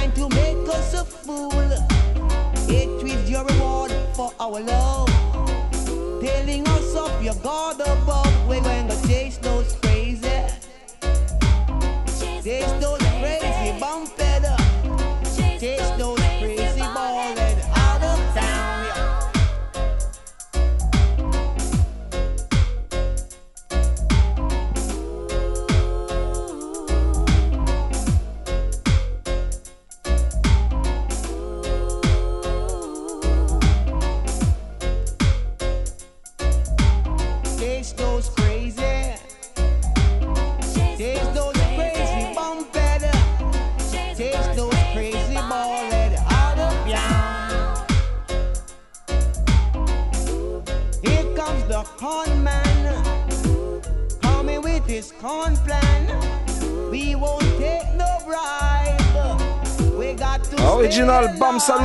Trying 0.00 0.12
to 0.12 0.34
make 0.34 0.68
us 0.70 0.94
a 0.94 1.04
fool. 1.04 1.50
Hatred 2.66 3.28
your 3.28 3.44
reward 3.44 3.92
for 4.14 4.32
our 4.40 4.58
love. 4.58 5.10
Telling 6.22 6.66
us 6.68 6.96
of 6.96 7.22
your 7.22 7.34
God 7.42 7.82
above. 7.82 8.30
Going 8.48 8.89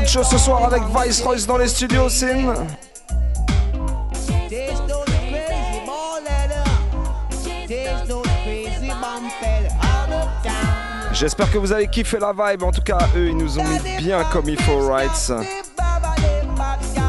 ce 0.08 0.38
soir 0.38 0.64
avec 0.66 0.84
Vice 0.84 1.22
Royce 1.22 1.48
dans 1.48 1.58
les 1.58 1.68
studios, 1.68 2.10
Sin. 2.10 2.54
J'espère 11.12 11.52
que 11.52 11.58
vous 11.58 11.72
avez 11.72 11.88
kiffé 11.88 12.18
la 12.20 12.34
vibe. 12.34 12.64
En 12.64 12.72
tout 12.72 12.82
cas, 12.82 13.00
eux, 13.16 13.30
ils 13.30 13.38
nous 13.38 13.58
ont 13.58 13.64
mis 13.64 13.80
bien 13.98 14.24
comme 14.32 14.48
il 14.48 14.62
faut, 14.62 14.88
right? 14.88 15.32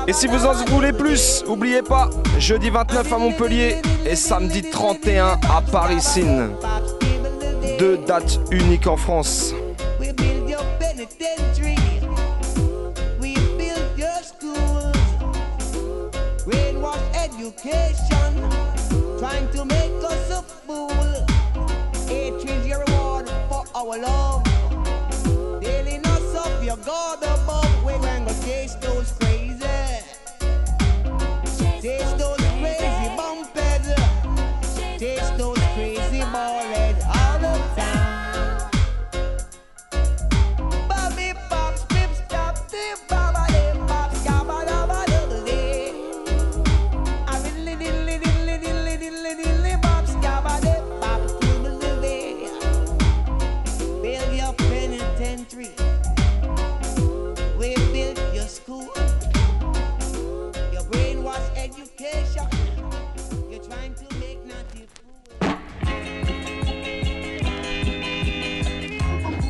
Et 0.07 0.13
si 0.13 0.27
vous 0.27 0.47
en 0.47 0.53
voulez 0.67 0.93
plus, 0.93 1.45
oubliez 1.47 1.83
pas, 1.83 2.09
jeudi 2.39 2.71
29 2.71 3.13
à 3.13 3.19
Montpellier 3.19 3.77
et 4.07 4.17
samedi 4.17 4.63
31 4.63 5.39
à 5.55 5.61
Paris 5.61 6.01
Sin. 6.01 6.51
Deux 7.79 7.99
dates 7.99 8.41
uniques 8.51 8.87
en 8.87 8.97
France. 8.97 9.53
Education. 17.47 18.51
Trying 19.19 19.49
to 19.53 19.65
make 19.65 20.03
us 20.03 20.31
a 20.31 20.43
fool. 20.43 21.27
Hatred 22.07 22.65
your 22.67 22.81
reward 22.81 23.29
for 23.49 23.65
our 23.75 23.99
love. 23.99 24.43
Dealing 25.61 26.05
us 26.07 26.35
up 26.35 26.65
your 26.65 26.77
God 26.79 27.23
above. 27.23 27.85
We're 27.85 27.99
going 27.99 28.27
to 28.27 28.35
chase 28.45 28.75
those 28.77 29.06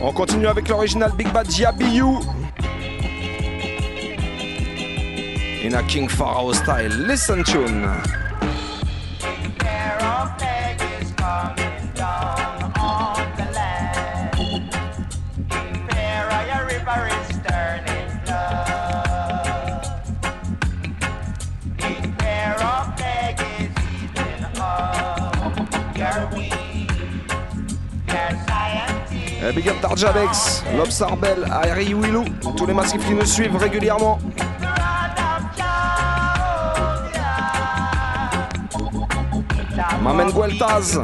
On 0.03 0.13
continue 0.13 0.47
avec 0.47 0.69
l'original 0.69 1.13
Big 1.17 1.33
Bad 1.33 1.47
Diabiou. 1.47 2.21
In 5.65 5.75
a 5.75 5.83
King 5.85 6.09
Pharaoh 6.09 6.53
style. 6.53 7.07
Listen 7.07 7.43
tune. 7.43 7.89
Eh, 29.47 29.53
Big 29.53 29.69
up 29.69 29.81
Darjabex, 29.81 30.65
Lob 30.77 30.91
Sarbel, 30.91 31.47
Harry 31.49 31.95
Willou, 31.95 32.25
tous 32.57 32.67
les 32.67 32.75
massifs 32.75 33.07
qui 33.07 33.15
nous 33.15 33.25
suivent 33.25 33.57
régulièrement. 33.57 34.19
Mamen 40.03 40.33
Gueltaz. 40.33 40.99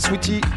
Sweetie. 0.00 0.55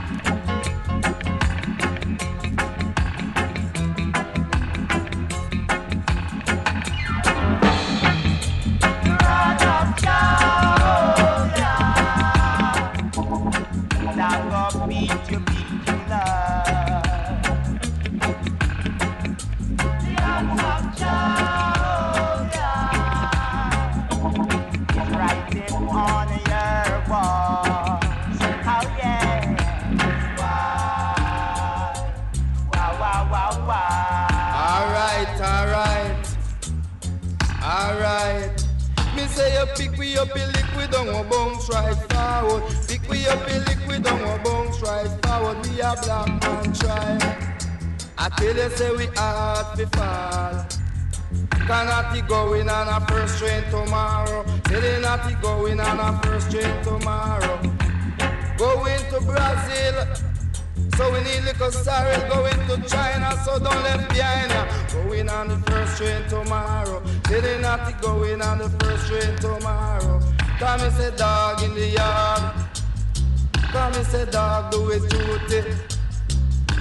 Left 64.00 64.14
behind. 64.14 64.50
Going 64.92 65.30
on 65.30 65.48
the 65.48 65.58
first 65.72 65.98
train 65.98 66.28
tomorrow. 66.28 67.02
They 67.30 67.60
naughty 67.62 67.94
going 68.02 68.42
on 68.42 68.58
the 68.58 68.70
first 68.80 69.08
train 69.08 69.36
tomorrow. 69.38 70.20
Come 70.60 70.82
and 70.82 71.18
dog 71.18 71.64
in 71.64 71.74
the 71.74 71.88
yard. 71.88 72.54
Come 73.72 73.94
and 73.94 74.32
dog 74.32 74.72
do 74.72 74.88
his 74.88 75.06
duty. 75.06 75.76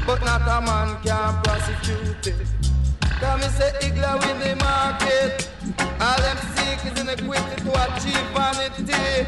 But 0.07 0.25
not 0.25 0.43
a 0.43 0.61
man 0.65 0.97
can 1.03 1.43
prosecute 1.43 2.27
it. 2.27 2.58
Come 3.21 3.43
and 3.43 3.53
say 3.53 3.73
Igla 3.81 4.21
win 4.21 4.39
the 4.39 4.55
market. 4.63 5.51
All 6.01 6.19
them 6.23 6.39
seek 6.55 6.93
is 6.93 7.01
inequity 7.01 7.57
to 7.65 7.71
achieve 7.85 8.29
vanity. 8.31 9.27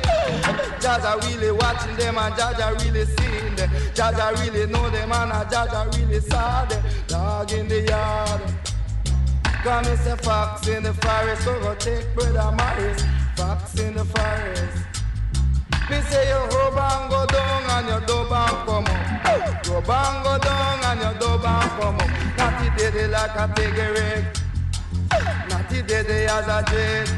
Jaja 0.78 1.20
really 1.26 1.50
watching 1.50 1.96
them 1.96 2.16
and 2.16 2.34
Jaja 2.34 2.78
really 2.84 3.04
seeing 3.04 3.54
them. 3.56 3.68
Jaja 3.92 4.30
really 4.40 4.70
know 4.70 4.88
them 4.90 5.10
and 5.10 5.32
Jaja 5.50 5.92
really 5.96 6.20
saw 6.20 6.64
them. 6.66 6.84
Dog 7.08 7.50
in 7.52 7.66
the 7.66 7.80
yard. 7.82 8.40
Come 9.64 9.84
and 9.84 9.98
say 9.98 10.16
fox 10.16 10.68
in 10.68 10.84
the 10.84 10.94
forest. 10.94 11.42
So 11.42 11.58
go 11.60 11.74
take 11.74 12.14
brother 12.14 12.54
Morris. 12.56 13.02
Fox 13.36 13.78
in 13.80 13.94
the 13.94 14.04
forest. 14.04 14.78
Me 15.90 16.00
say 16.02 16.28
you 16.28 16.38
hope 16.54 16.80
and 16.80 17.10
go 17.10 17.26
down 17.26 17.62
and 17.70 17.88
you 17.88 18.06
dub 18.06 18.32
and 18.32 18.66
come 18.66 18.84
up. 18.84 19.09
Go 19.64 19.80
bang 19.80 20.22
go 20.24 20.38
down 20.38 20.84
and 20.84 21.00
you 21.00 21.20
dub 21.20 21.44
and 21.44 21.70
come 21.78 21.96
up. 21.96 22.10
Natty 22.36 22.70
did 22.76 22.94
it 22.96 23.10
like 23.10 23.36
a 23.36 23.48
piggy 23.54 23.86
Natty 25.48 25.82
did 25.82 26.10
it 26.10 26.30
as 26.30 26.48
a 26.48 26.62
dread. 26.66 27.08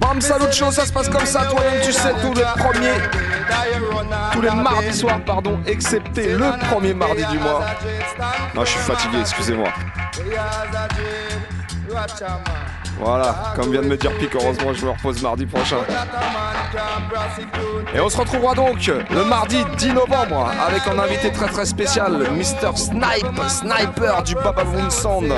Bam 0.00 0.20
ça 0.20 0.38
se 0.38 0.92
passe 0.92 1.08
comme 1.08 1.26
ça, 1.26 1.44
toi-même 1.44 1.80
tu 1.84 1.92
sais, 1.92 2.12
tous 2.22 2.34
les 2.34 2.42
premiers, 2.42 3.00
tous 4.32 4.40
les 4.40 4.50
mardis 4.50 4.94
soirs, 4.94 5.20
pardon, 5.26 5.60
excepté 5.66 6.32
le 6.32 6.58
premier 6.70 6.94
mardi 6.94 7.24
du 7.30 7.38
mois. 7.38 7.64
Non, 8.54 8.64
je 8.64 8.70
suis 8.70 8.80
fatigué, 8.80 9.18
excusez-moi. 9.20 9.68
Voilà, 13.00 13.54
comme 13.56 13.72
vient 13.72 13.80
de 13.80 13.86
me 13.86 13.96
dire 13.96 14.12
Pic, 14.18 14.34
heureusement 14.34 14.74
je 14.74 14.84
me 14.84 14.90
repose 14.90 15.22
mardi 15.22 15.46
prochain. 15.46 15.78
Et 17.94 18.00
on 18.00 18.08
se 18.08 18.16
retrouvera 18.16 18.54
donc 18.54 18.86
le 19.10 19.24
mardi 19.24 19.64
10 19.78 19.94
novembre 19.94 20.50
avec 20.66 20.86
un 20.86 20.98
invité 20.98 21.32
très 21.32 21.48
très 21.48 21.64
spécial, 21.64 22.12
Mr. 22.32 22.76
Snipe, 22.76 23.40
Sniper 23.48 24.22
du 24.22 24.34
Baba 24.34 24.64
Sound. 24.90 25.32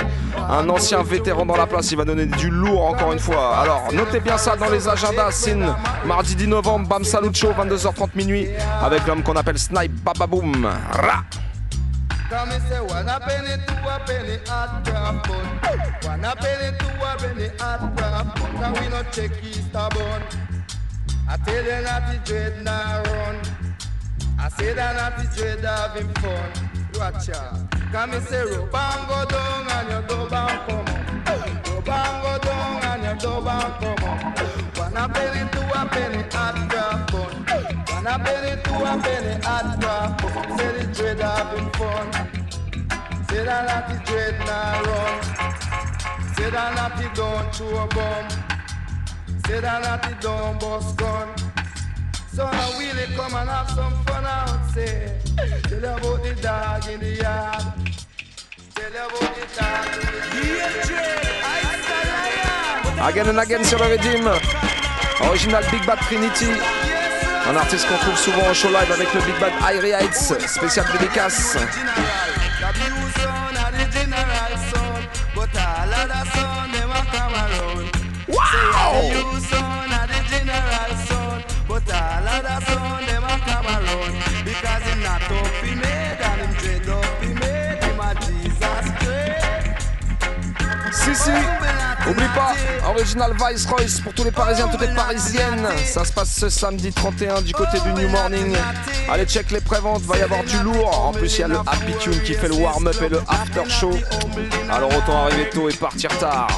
Un 0.50 0.68
ancien 0.68 1.02
vétéran 1.02 1.46
dans 1.46 1.56
la 1.56 1.66
place, 1.66 1.90
il 1.92 1.96
va 1.96 2.04
donner 2.04 2.26
du 2.26 2.50
lourd 2.50 2.84
encore 2.84 3.12
une 3.12 3.18
fois. 3.18 3.56
Alors 3.56 3.84
notez 3.92 4.20
bien 4.20 4.36
ça 4.36 4.56
dans 4.56 4.68
les 4.68 4.88
agendas, 4.88 5.30
Sin, 5.30 5.76
mardi 6.04 6.34
10 6.34 6.48
novembre, 6.48 6.88
Bam 6.88 7.04
Salut 7.04 7.32
Show, 7.32 7.52
22h30 7.52 8.08
minuit, 8.16 8.48
avec 8.82 9.06
l'homme 9.06 9.22
qu'on 9.22 9.36
appelle 9.36 9.58
Snipe 9.58 9.92
Baba 10.02 10.26
Boom. 10.26 10.68
Come 12.32 12.50
and 12.50 12.62
say 12.62 12.80
one 12.80 13.10
a 13.10 13.20
penny, 13.20 13.62
two 13.66 13.74
a 13.74 14.00
penny, 14.06 14.38
hot 14.46 14.82
crap 14.86 15.28
bun. 15.28 15.46
One 16.00 16.24
a 16.24 16.34
penny, 16.34 16.78
two 16.78 16.86
a 16.88 17.16
penny, 17.18 17.50
hot 17.58 17.94
crap 17.94 18.34
bun. 18.34 18.52
Can 18.56 18.72
we 18.82 18.88
not 18.88 19.12
check 19.12 19.32
Easter 19.44 19.88
bun? 19.92 20.22
I 21.28 21.36
tell 21.44 21.62
you 21.62 21.82
not 21.82 22.10
the 22.10 22.18
dread 22.24 22.64
now 22.64 23.02
run. 23.02 23.36
I 24.38 24.48
say 24.48 24.72
that 24.72 24.96
not 24.96 25.18
the 25.18 25.36
dread 25.36 25.62
having 25.62 26.08
fun. 26.14 26.52
Watch 26.94 27.28
out. 27.28 27.70
Come 27.92 28.14
and 28.14 28.24
say 28.24 28.44
rub 28.46 28.74
and 28.74 29.08
go 29.08 29.24
down 29.28 29.68
and 29.68 29.88
your 29.90 30.02
dub 30.08 30.32
and 30.32 30.60
come 30.66 30.88
up. 31.28 31.66
Rub 31.68 31.88
and 31.90 32.22
go 32.22 32.38
down 32.48 32.82
and 32.82 33.02
your 33.02 33.16
dub 33.16 33.46
and 33.46 33.98
come 33.98 34.08
up. 34.08 34.78
One 34.78 34.96
a 34.96 35.06
penny, 35.10 35.50
two 35.52 35.60
a 35.60 35.86
penny, 35.86 36.22
bun. 36.30 36.71
One 38.02 38.14
a 38.14 38.18
penny, 38.24 38.60
two 38.64 38.74
a 38.74 38.98
penny, 38.98 39.40
hot 39.44 39.78
crap 39.80 40.22
bun. 40.22 40.58
Say 40.58 40.70
the 40.72 40.82
dread 40.92 41.20
having 41.20 41.70
fun. 41.78 42.06
Say 43.28 43.44
that 43.44 43.62
not 43.68 43.86
the 43.86 43.94
dread 44.04 44.34
now 44.40 44.82
run. 44.82 45.22
Say 46.34 46.50
that 46.50 46.70
not 46.74 46.96
the 46.96 47.06
don't 47.14 47.52
chew 47.52 47.68
a 47.68 47.86
bomb. 47.94 48.28
Say 49.46 49.60
that 49.60 49.82
not 49.84 50.02
the 50.02 50.16
don't 50.20 50.58
bust 50.58 50.96
gun. 50.96 51.28
So 52.34 52.50
now 52.50 52.76
really 52.76 53.06
come 53.14 53.34
and 53.36 53.48
have 53.48 53.70
some 53.70 53.94
fun 54.04 54.26
out, 54.26 54.66
say. 54.74 55.20
Tell 55.68 55.78
you 55.78 55.86
about 55.86 56.22
the 56.24 56.34
dog 56.42 56.88
in 56.88 56.98
the 56.98 57.14
yard. 57.22 57.62
Tell 58.74 58.90
you 58.90 58.98
about 58.98 59.34
the 59.36 59.46
dog 59.54 59.86
in 59.94 60.10
the 60.34 60.46
yard. 62.98 63.12
Again 63.12 63.28
and 63.28 63.38
again 63.38 63.64
sur 63.64 63.78
le 63.78 63.86
Redeem. 63.90 64.26
Original 65.30 65.62
Big 65.70 65.86
Bad 65.86 65.98
Trinity. 66.08 66.91
Un 67.48 67.56
artiste 67.56 67.88
qu'on 67.88 67.96
trouve 67.96 68.16
souvent 68.16 68.48
en 68.48 68.54
show 68.54 68.68
live 68.68 68.92
avec 68.92 69.12
le 69.12 69.20
Big 69.20 69.38
Bad 69.40 69.52
Irie 69.74 69.90
Heights, 69.90 70.34
spécial 70.46 70.86
dédicace. 70.92 71.56
Si 90.92 91.14
si, 91.16 91.61
oublie 92.08 92.28
pas, 92.34 92.54
Original 92.88 93.32
Vice 93.32 93.66
Royce 93.66 94.00
pour 94.00 94.12
tous 94.14 94.24
les 94.24 94.30
Parisiens, 94.30 94.68
toutes 94.68 94.80
les 94.80 94.94
Parisiennes. 94.94 95.68
Ça 95.84 96.04
se 96.04 96.12
passe 96.12 96.34
ce 96.34 96.48
samedi 96.48 96.92
31 96.92 97.42
du 97.42 97.52
côté 97.52 97.78
du 97.80 97.92
New 97.92 98.08
Morning. 98.08 98.54
Allez 99.10 99.26
check 99.26 99.50
les 99.50 99.60
préventes, 99.60 100.02
va 100.02 100.18
y 100.18 100.22
avoir 100.22 100.44
du 100.44 100.58
lourd. 100.62 101.06
En 101.06 101.12
plus 101.12 101.38
il 101.38 101.40
y 101.40 101.44
a 101.44 101.48
le 101.48 101.58
Happy 101.58 101.94
Tune 102.00 102.20
qui 102.22 102.34
fait 102.34 102.48
le 102.48 102.54
warm-up 102.54 102.96
et 103.02 103.08
le 103.08 103.20
after 103.28 103.68
show. 103.68 103.90
Alors 104.70 104.90
autant 104.96 105.24
arriver 105.26 105.50
tôt 105.50 105.68
et 105.68 105.74
partir 105.74 106.10
tard. 106.18 106.48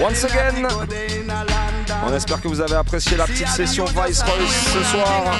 Once 0.00 0.24
again, 0.24 0.66
on 2.06 2.14
espère 2.14 2.40
que 2.40 2.48
vous 2.48 2.60
avez 2.60 2.76
apprécié 2.76 3.16
la 3.16 3.26
petite 3.26 3.48
session 3.48 3.84
Vice 3.84 4.22
Royce 4.22 4.72
ce 4.72 4.82
soir. 4.84 5.34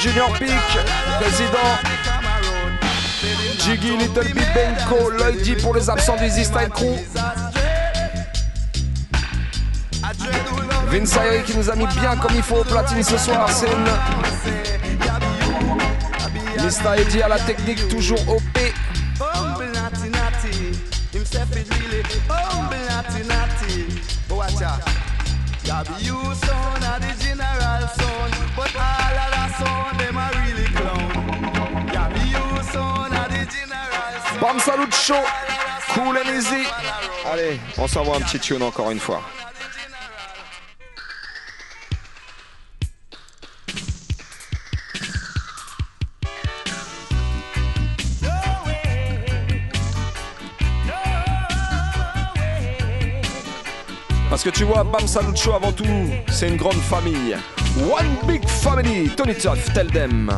Junior 0.00 0.32
Peak, 0.38 0.48
président. 1.20 2.09
Jiggy, 3.64 3.96
Little 3.96 4.24
Big 4.32 4.46
Benko, 4.54 5.12
pour 5.62 5.74
les 5.74 5.90
absents 5.90 6.16
du 6.16 6.28
Z-Style 6.28 6.70
Crew. 6.70 6.96
Vince 10.88 11.16
Ayri 11.16 11.44
qui 11.44 11.56
nous 11.56 11.68
a 11.68 11.76
mis 11.76 11.86
bien 11.86 12.16
comme 12.16 12.34
il 12.34 12.42
faut 12.42 12.56
au 12.56 12.64
platine 12.64 13.02
ce 13.02 13.18
soir, 13.18 13.48
c'est 13.50 13.68
Mr. 16.58 17.00
Eddie 17.00 17.22
à 17.22 17.28
la 17.28 17.38
technique, 17.38 17.86
toujours 17.88 18.20
OP. 18.28 18.58
Cool 35.94 36.16
and 36.16 36.30
easy. 36.36 36.66
Allez, 37.30 37.60
on 37.76 37.86
s'envoie 37.86 38.16
un 38.16 38.20
petit 38.20 38.38
tune 38.38 38.62
encore 38.62 38.90
une 38.90 38.98
fois. 38.98 39.20
Parce 54.30 54.44
que 54.44 54.50
tu 54.50 54.64
vois, 54.64 54.84
Bam 54.84 55.06
Salucho 55.06 55.52
avant 55.52 55.72
tout, 55.72 55.84
c'est 56.30 56.48
une 56.48 56.56
grande 56.56 56.80
famille. 56.88 57.36
One 57.78 58.16
big 58.26 58.48
family, 58.48 59.10
Tony 59.10 59.34
Tuff, 59.34 59.72
tell 59.74 59.88
them. 59.88 60.30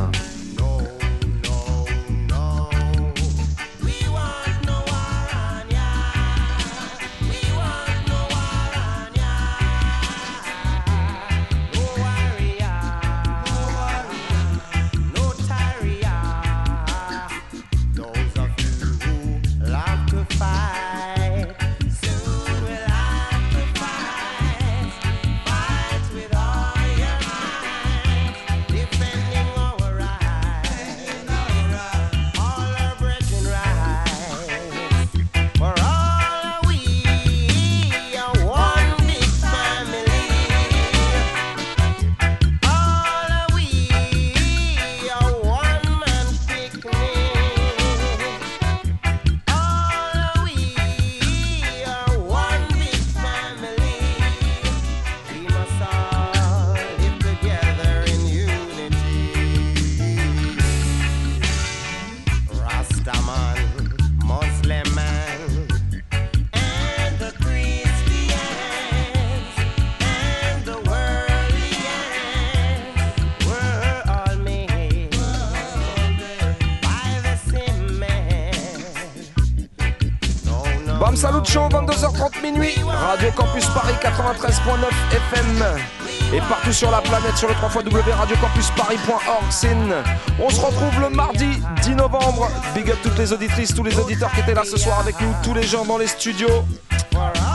sur 87.42 87.48
le 87.48 87.56
3 87.56 87.82
www.radiocampusparis.org. 87.82 90.04
On 90.38 90.48
se 90.48 90.60
retrouve 90.60 91.00
le 91.00 91.10
mardi 91.10 91.60
10 91.82 91.96
novembre. 91.96 92.48
Big 92.72 92.88
up 92.88 92.98
toutes 93.02 93.18
les 93.18 93.32
auditrices, 93.32 93.74
tous 93.74 93.82
les 93.82 93.98
auditeurs 93.98 94.30
qui 94.30 94.42
étaient 94.42 94.54
là 94.54 94.62
ce 94.64 94.76
soir 94.76 95.00
avec 95.00 95.20
nous, 95.20 95.34
tous 95.42 95.52
les 95.52 95.64
gens 95.64 95.84
dans 95.84 95.98
les 95.98 96.06
studios. 96.06 96.64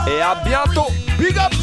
Et 0.09 0.21
à 0.21 0.35
bientôt. 0.43 0.91
Big 1.17 1.37
up! 1.37 1.53